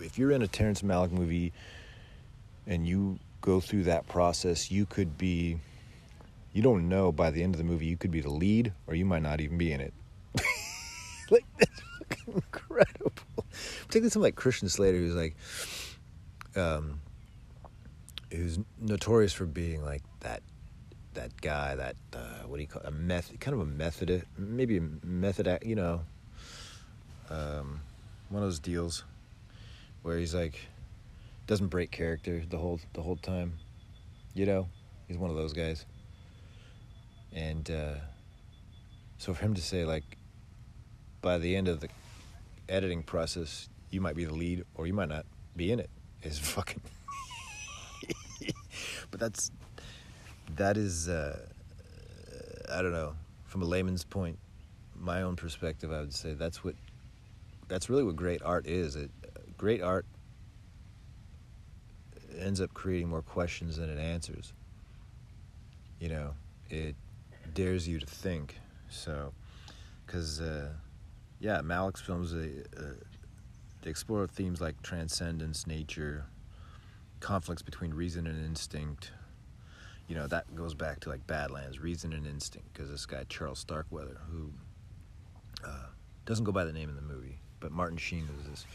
[0.01, 1.53] if you're in a Terrence Malick movie
[2.66, 5.59] and you go through that process, you could be
[6.53, 8.95] you don't know by the end of the movie you could be the lead or
[8.95, 9.93] you might not even be in it.
[11.31, 11.83] like that's
[12.26, 13.12] incredible.
[13.89, 15.34] Particularly something like Christian Slater, who's like,
[16.57, 17.01] um,
[18.30, 20.43] who's notorious for being like that,
[21.14, 22.89] that guy, that uh, what do you call it?
[22.89, 26.03] a method, kind of a method, maybe a method, you know,
[27.30, 27.80] um,
[28.28, 29.05] one of those deals
[30.03, 30.61] where he's like
[31.47, 33.55] doesn't break character the whole the whole time,
[34.34, 34.68] you know,
[35.07, 35.86] he's one of those guys,
[37.32, 37.95] and uh,
[39.16, 40.05] so for him to say like
[41.22, 41.89] by the end of the
[42.68, 45.26] editing process, you might be the lead or you might not
[45.57, 45.91] be in it
[46.22, 46.80] is fucking.
[49.11, 49.51] but that's
[50.57, 51.39] that is uh,
[52.72, 53.14] I don't know
[53.45, 54.39] from a layman's point,
[54.95, 55.93] my own perspective.
[55.93, 56.74] I would say that's what
[57.68, 58.97] that's really what great art is.
[58.97, 59.11] It,
[59.57, 60.07] great art
[62.39, 64.53] ends up creating more questions than it answers.
[66.01, 66.34] You know,
[66.70, 66.95] it
[67.55, 68.59] dares you to think.
[68.89, 69.32] So,
[70.07, 70.41] because.
[70.41, 70.70] Uh,
[71.41, 72.95] yeah, Malick's films they, uh,
[73.83, 76.26] they explore themes like transcendence, nature,
[77.20, 79.12] conflicts between reason and instinct.
[80.09, 83.59] You know that goes back to like Badlands, reason and instinct, because this guy Charles
[83.59, 84.51] Starkweather, who
[85.64, 85.87] uh,
[86.24, 88.66] doesn't go by the name in the movie, but Martin Sheen is this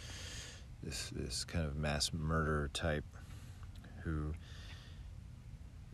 [0.83, 3.05] this this kind of mass murderer type
[4.03, 4.33] who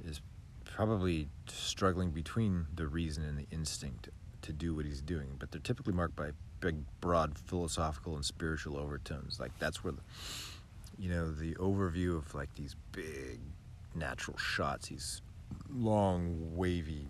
[0.04, 0.22] is
[0.66, 4.10] probably struggling between the reason and the instinct
[4.42, 8.78] to do what he's doing, but they're typically marked by big, broad philosophical and spiritual
[8.78, 9.40] overtones.
[9.40, 10.02] Like that's where the,
[10.98, 13.40] you know, the overview of like these big
[13.96, 15.22] natural shots, these
[15.74, 17.08] long, wavy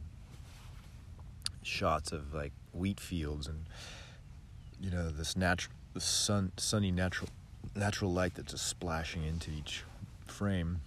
[1.61, 3.65] shots of like wheat fields and
[4.81, 7.29] you know this natural, the sun, sunny natural,
[7.75, 9.83] natural light that's just splashing into each
[10.25, 10.81] frame.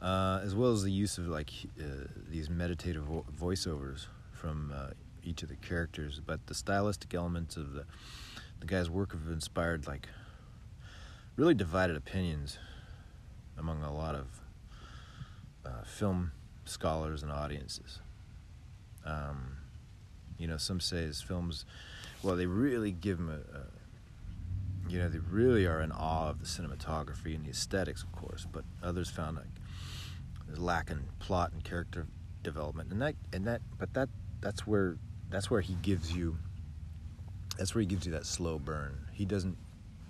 [0.00, 4.88] Uh, as well as the use of like uh, these meditative vo- voiceovers from uh,
[5.24, 7.84] each of the characters, but the stylistic elements of the
[8.60, 10.08] the guy's work have inspired like
[11.36, 12.58] really divided opinions
[13.58, 14.26] among a lot of
[15.64, 16.32] uh, film
[16.64, 18.00] scholars and audiences.
[19.04, 19.56] Um,
[20.38, 21.64] you know, some say his films,
[22.22, 26.40] well, they really give him a, a, you know, they really are in awe of
[26.40, 28.46] the cinematography and the aesthetics, of course.
[28.50, 32.06] But others found like lacking plot and character
[32.42, 34.08] development, and that, and that, but that,
[34.40, 34.96] that's where
[35.30, 36.36] that's where he gives you
[37.56, 38.96] that's where he gives you that slow burn.
[39.12, 39.56] He doesn't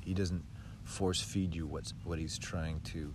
[0.00, 0.44] he doesn't
[0.84, 3.12] force feed you what's what he's trying to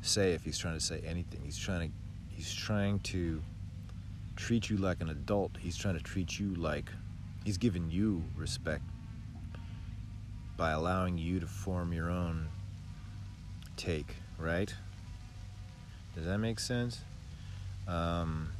[0.00, 1.40] say if he's trying to say anything.
[1.44, 1.94] He's trying to
[2.28, 3.42] he's trying to
[4.36, 5.52] treat you like an adult.
[5.58, 6.90] He's trying to treat you like
[7.44, 8.82] he's giving you respect
[10.56, 12.48] by allowing you to form your own
[13.76, 14.72] take, right?
[16.14, 17.00] Does that make sense?
[17.88, 18.52] Um,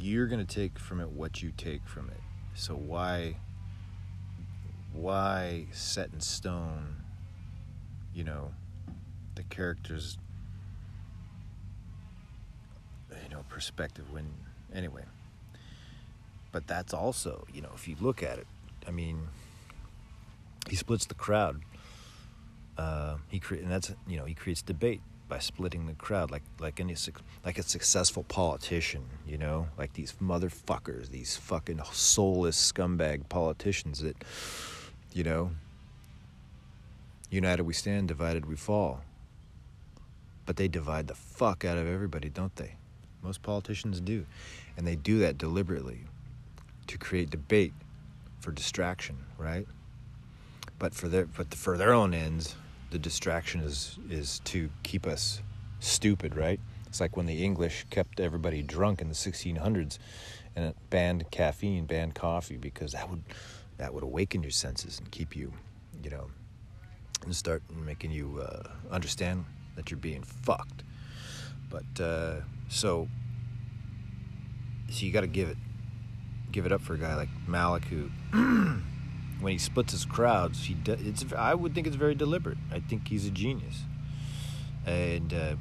[0.00, 2.20] you're going to take from it what you take from it.
[2.54, 3.36] So why
[4.92, 6.96] why set in stone,
[8.14, 8.52] you know,
[9.34, 10.18] the characters
[13.28, 14.26] you know, perspective when
[14.74, 15.04] anyway.
[16.52, 18.46] But that's also, you know, if you look at it,
[18.86, 19.28] I mean,
[20.68, 21.60] he splits the crowd.
[22.76, 26.42] Uh, he cre- and that's you know he creates debate by splitting the crowd like
[26.58, 26.96] like any
[27.44, 34.16] like a successful politician, you know, like these motherfuckers, these fucking soulless scumbag politicians that
[35.12, 35.50] you know
[37.30, 39.00] united we stand, divided we fall.
[40.46, 42.76] But they divide the fuck out of everybody, don't they?
[43.22, 44.24] Most politicians do.
[44.76, 46.00] And they do that deliberately
[46.86, 47.74] to create debate
[48.40, 49.66] for distraction, right?
[50.78, 52.54] But for their but for their own ends,
[52.90, 55.42] the distraction is is to keep us
[55.80, 56.60] stupid, right?
[56.86, 59.98] It's like when the English kept everybody drunk in the 1600s
[60.56, 63.22] and it banned caffeine, banned coffee because that would
[63.76, 65.52] that would awaken your senses and keep you,
[66.02, 66.30] you know,
[67.24, 69.44] and start making you uh, understand
[69.76, 70.82] that you're being fucked.
[71.70, 73.08] But uh, so
[74.90, 75.58] so you got to give it
[76.50, 78.10] give it up for a guy like Malick who
[79.40, 82.58] when he splits his crowds, he de- it's I would think it's very deliberate.
[82.72, 83.82] I think he's a genius,
[84.86, 85.56] and uh,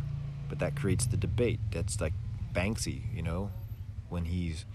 [0.50, 1.60] but that creates the debate.
[1.72, 2.14] That's like
[2.54, 3.52] Banksy, you know,
[4.10, 4.66] when he's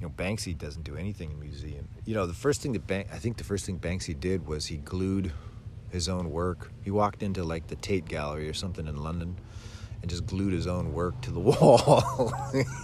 [0.00, 1.88] you know Banksy doesn't do anything in museum.
[2.04, 4.66] You know, the first thing that Bank I think the first thing Banksy did was
[4.66, 5.32] he glued
[5.90, 6.72] his own work.
[6.82, 9.36] He walked into like the Tate Gallery or something in London
[10.04, 12.30] and just glued his own work to the wall.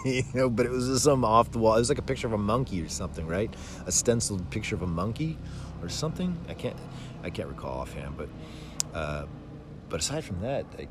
[0.06, 1.74] you know, but it was just some off the wall.
[1.76, 3.52] It was like a picture of a monkey or something, right?
[3.84, 5.36] A stenciled picture of a monkey
[5.82, 6.34] or something.
[6.48, 6.78] I can't
[7.22, 8.30] I can't recall offhand, but
[8.94, 9.26] uh,
[9.90, 10.88] but aside from that, like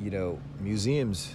[0.00, 1.34] you know, museums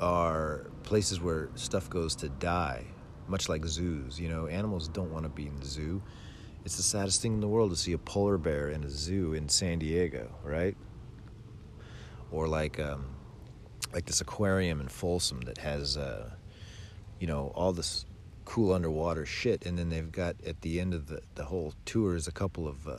[0.00, 2.86] are places where stuff goes to die.
[3.28, 4.18] much like zoos.
[4.18, 6.02] You know, animals don't want to be in the zoo.
[6.64, 9.32] It's the saddest thing in the world to see a polar bear in a zoo
[9.32, 10.76] in San Diego, right?
[12.30, 13.06] Or like um,
[13.92, 16.30] like this aquarium in Folsom that has uh,
[17.18, 18.04] you know all this
[18.44, 22.16] cool underwater shit, and then they've got at the end of the the whole tour
[22.16, 22.96] is a couple of uh,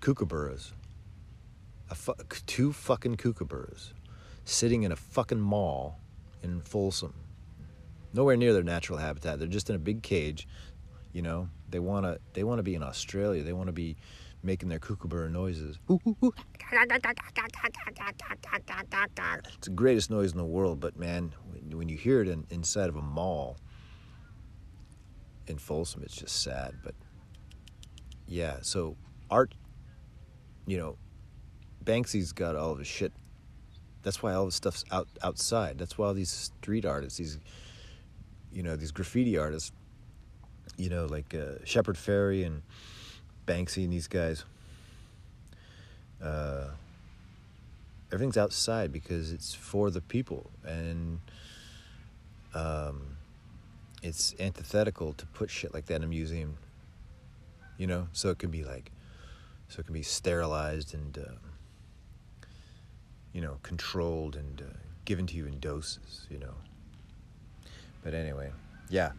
[0.00, 0.72] kookaburras,
[1.94, 2.14] fu-
[2.46, 3.92] two fucking kookaburras,
[4.44, 5.98] sitting in a fucking mall
[6.42, 7.14] in Folsom,
[8.12, 9.38] nowhere near their natural habitat.
[9.38, 10.48] They're just in a big cage,
[11.12, 11.48] you know.
[11.68, 13.42] They wanna they wanna be in Australia.
[13.42, 13.96] They wanna be
[14.42, 15.78] making their kookaburra noises.
[19.58, 21.34] It's the greatest noise in the world, but man,
[21.72, 23.58] when, you hear it in, inside of a mall
[25.46, 26.76] in Folsom, it's just sad.
[26.82, 26.94] But
[28.26, 28.96] yeah, so
[29.30, 29.54] art,
[30.66, 30.96] you know,
[31.84, 33.12] Banksy's got all of his shit.
[34.02, 35.76] That's why all the stuff's out outside.
[35.76, 37.38] That's why all these street artists, these,
[38.50, 39.72] you know, these graffiti artists,
[40.78, 42.62] you know, like uh, Shepard Fairey and
[43.50, 44.44] Banksy and these guys.
[46.22, 46.68] Uh,
[48.12, 50.50] everything's outside because it's for the people.
[50.64, 51.20] And
[52.54, 53.16] um,
[54.02, 56.56] it's antithetical to put shit like that in a museum
[57.80, 58.06] you know?
[58.12, 58.92] So it can be like
[59.68, 62.42] so it can be sterilized and uh,
[63.32, 66.54] you know controlled and uh, given to you in doses you know?
[68.04, 68.52] But anyway
[68.90, 69.12] yeah.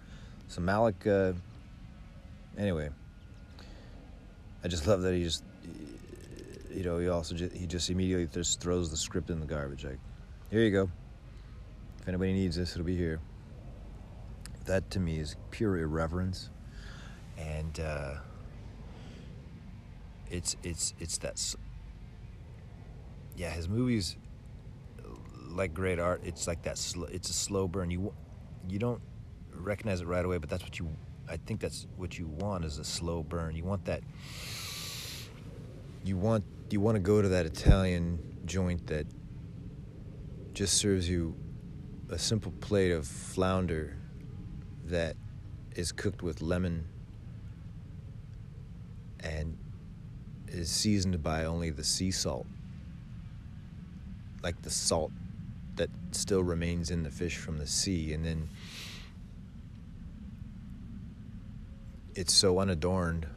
[0.48, 1.34] So malick uh,
[2.58, 2.90] anyway
[4.64, 5.44] i just love that he just
[6.74, 9.84] you know, he also just, he just immediately just throws the script in the garbage.
[9.84, 10.00] Like,
[10.50, 10.90] here you go.
[12.00, 13.20] If anybody needs this, it'll be here.
[14.66, 16.50] That to me is pure irreverence,
[17.38, 18.16] and uh,
[20.30, 21.56] it's it's it's that.
[23.36, 24.18] Yeah, his movies,
[25.50, 26.78] like great art, it's like that.
[26.78, 27.90] Sl- it's a slow burn.
[27.90, 28.14] You
[28.70, 29.02] you don't
[29.56, 30.90] recognize it right away, but that's what you.
[31.32, 33.56] I think that's what you want is a slow burn.
[33.56, 34.04] You want that.
[36.04, 39.08] You want you want to go to that Italian joint that
[40.54, 41.34] just serves you
[42.10, 43.96] a simple plate of flounder
[44.88, 45.16] that
[45.74, 46.86] is cooked with lemon
[49.22, 49.58] and
[50.50, 52.46] is seasoned by only the sea salt,
[54.44, 55.14] like the salt
[55.78, 58.50] that still remains in the fish from the sea, and then
[62.16, 63.28] it's so unadorned,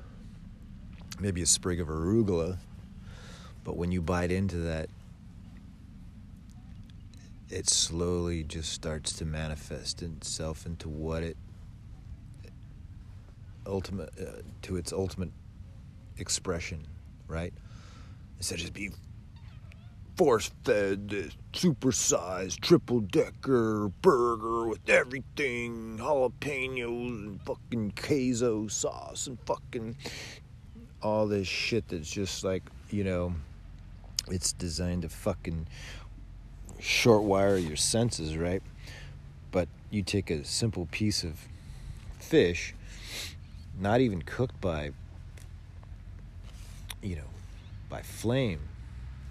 [1.20, 2.58] maybe a sprig of arugula
[3.64, 4.90] but when you bite into that,
[7.48, 11.36] it slowly just starts to manifest itself into what it
[13.66, 15.30] ultimate uh, to its ultimate
[16.18, 16.86] expression,
[17.26, 17.54] right?
[18.36, 18.94] Instead of just being
[20.16, 29.38] force fed, this supersized triple decker burger with everything, jalapenos and fucking queso sauce and
[29.46, 29.96] fucking
[31.02, 33.34] all this shit that's just like, you know,
[34.28, 35.66] it's designed to fucking
[36.78, 38.62] short wire your senses, right?
[39.50, 41.46] But you take a simple piece of
[42.18, 42.74] fish,
[43.78, 44.90] not even cooked by,
[47.02, 47.22] you know,
[47.88, 48.60] by flame,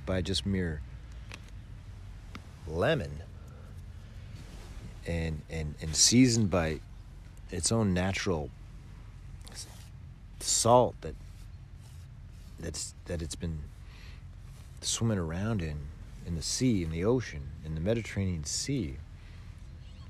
[0.05, 0.81] by just mere
[2.67, 3.21] lemon,
[5.05, 6.79] and and and seasoned by
[7.51, 8.49] its own natural
[10.39, 11.15] salt that
[12.59, 13.59] that's that it's been
[14.81, 15.77] swimming around in,
[16.25, 18.95] in the sea, in the ocean, in the Mediterranean Sea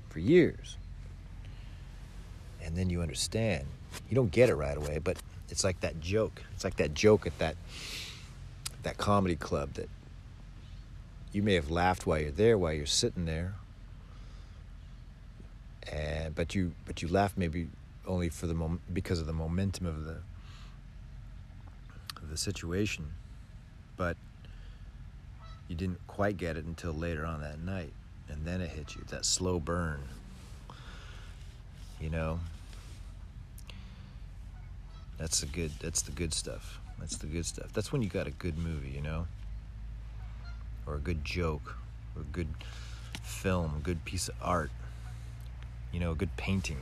[0.08, 0.76] for years.
[2.62, 3.64] And then you understand.
[4.08, 5.18] You don't get it right away, but
[5.50, 6.42] it's like that joke.
[6.54, 7.56] It's like that joke at that
[8.84, 9.88] that comedy club that
[11.32, 13.54] you may have laughed while you're there, while you're sitting there.
[15.92, 17.68] And but you but you laugh maybe
[18.06, 20.18] only for the moment because of the momentum of the
[22.16, 23.12] of the situation.
[23.96, 24.16] But
[25.68, 27.92] you didn't quite get it until later on that night
[28.28, 30.00] and then it hit you that slow burn
[32.00, 32.38] you know
[35.18, 38.26] that's the good that's the good stuff that's the good stuff that's when you got
[38.26, 39.26] a good movie you know
[40.86, 41.76] or a good joke
[42.16, 42.48] or a good
[43.22, 44.70] film a good piece of art
[45.92, 46.80] you know a good painting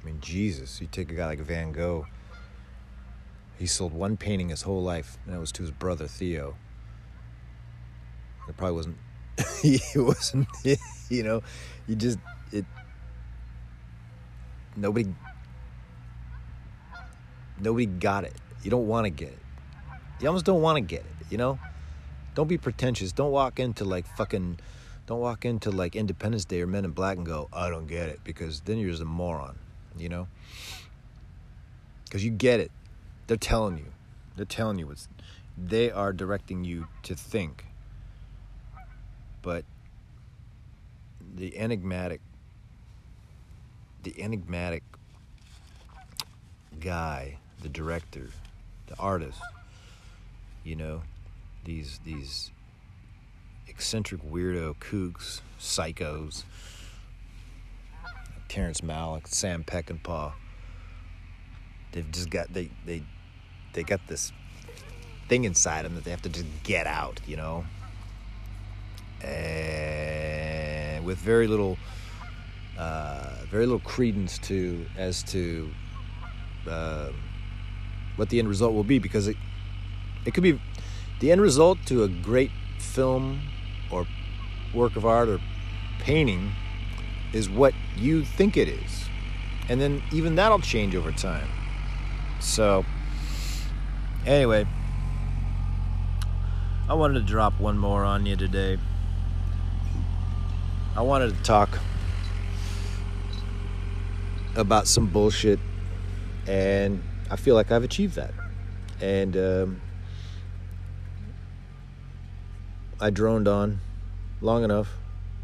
[0.00, 2.06] i mean jesus you take a guy like van gogh
[3.58, 6.56] he sold one painting his whole life and that was to his brother theo
[8.48, 8.96] it probably wasn't.
[9.62, 10.48] he wasn't.
[11.08, 11.42] You know,
[11.86, 12.18] you just
[12.52, 12.64] it.
[14.76, 15.12] Nobody.
[17.60, 18.34] Nobody got it.
[18.62, 19.38] You don't want to get it.
[20.20, 21.26] You almost don't want to get it.
[21.30, 21.58] You know.
[22.34, 23.12] Don't be pretentious.
[23.12, 24.58] Don't walk into like fucking
[25.06, 28.08] Don't walk into like Independence Day or Men in Black and go, I don't get
[28.08, 29.58] it, because then you're just a moron,
[29.98, 30.28] you know?
[32.04, 32.70] Because you get it.
[33.26, 33.86] They're telling you.
[34.36, 35.08] They're telling you what's.
[35.58, 37.66] They are directing you to think.
[39.42, 39.64] But
[41.34, 42.20] the enigmatic,
[44.04, 44.82] the enigmatic
[46.80, 48.28] guy, the director,
[48.88, 49.40] the artist,
[50.64, 51.02] you know,
[51.64, 52.50] these these
[53.66, 56.44] eccentric weirdo kooks, psychos,
[58.48, 60.32] Terrence Malick, Sam Peckinpah.
[61.92, 63.02] They've just got they they
[63.72, 64.32] they got this
[65.28, 67.64] thing inside them that they have to just get out, you know.
[69.22, 71.78] And with very little
[72.76, 75.70] uh, very little credence to as to
[76.68, 77.10] uh,
[78.16, 79.36] what the end result will be because it
[80.24, 80.60] it could be
[81.20, 83.40] the end result to a great film
[83.90, 84.06] or
[84.74, 85.40] work of art or
[85.98, 86.52] painting
[87.32, 89.08] is what you think it is.
[89.68, 91.48] And then even that'll change over time.
[92.40, 92.84] So,
[94.26, 94.66] anyway,
[96.88, 98.78] I wanted to drop one more on you today.
[100.96, 101.78] I wanted to talk
[104.56, 105.58] about some bullshit,
[106.46, 107.02] and
[107.32, 108.34] I feel like I've achieved that.
[109.00, 109.80] And um,
[113.00, 113.80] I droned on
[114.42, 114.90] long enough,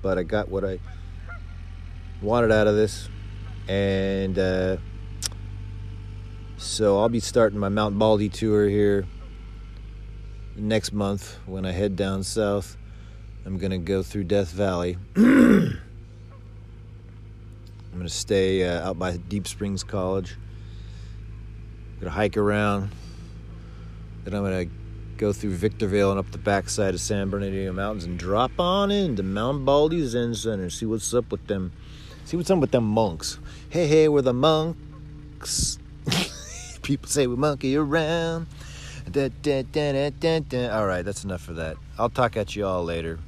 [0.02, 0.80] but I got what I
[2.20, 3.08] wanted out of this.
[3.68, 4.76] And uh,
[6.58, 9.06] so I'll be starting my Mount Baldy tour here
[10.56, 12.76] next month when I head down south.
[13.46, 14.98] I'm going to go through Death Valley.
[15.16, 15.78] I'm
[17.94, 20.36] going to stay uh, out by Deep Springs College.
[21.98, 22.90] I'm to hike around.
[24.24, 24.70] Then I'm to
[25.16, 29.24] go through Victorville and up the backside of San Bernardino Mountains and drop on into
[29.24, 30.62] Mount Baldy Zen Center.
[30.64, 31.72] And see what's up with them.
[32.24, 33.38] See what's up with them monks.
[33.68, 35.78] Hey, hey, we're the monks.
[36.82, 38.46] People say we monkey around.
[39.10, 41.76] Da, da, da, all right, that's enough for that.
[41.98, 43.18] I'll talk at you all later.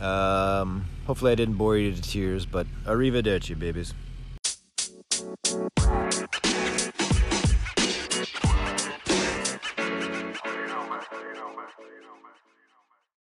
[0.00, 3.94] Um, hopefully, I didn't bore you to tears, but arrivederci, babies.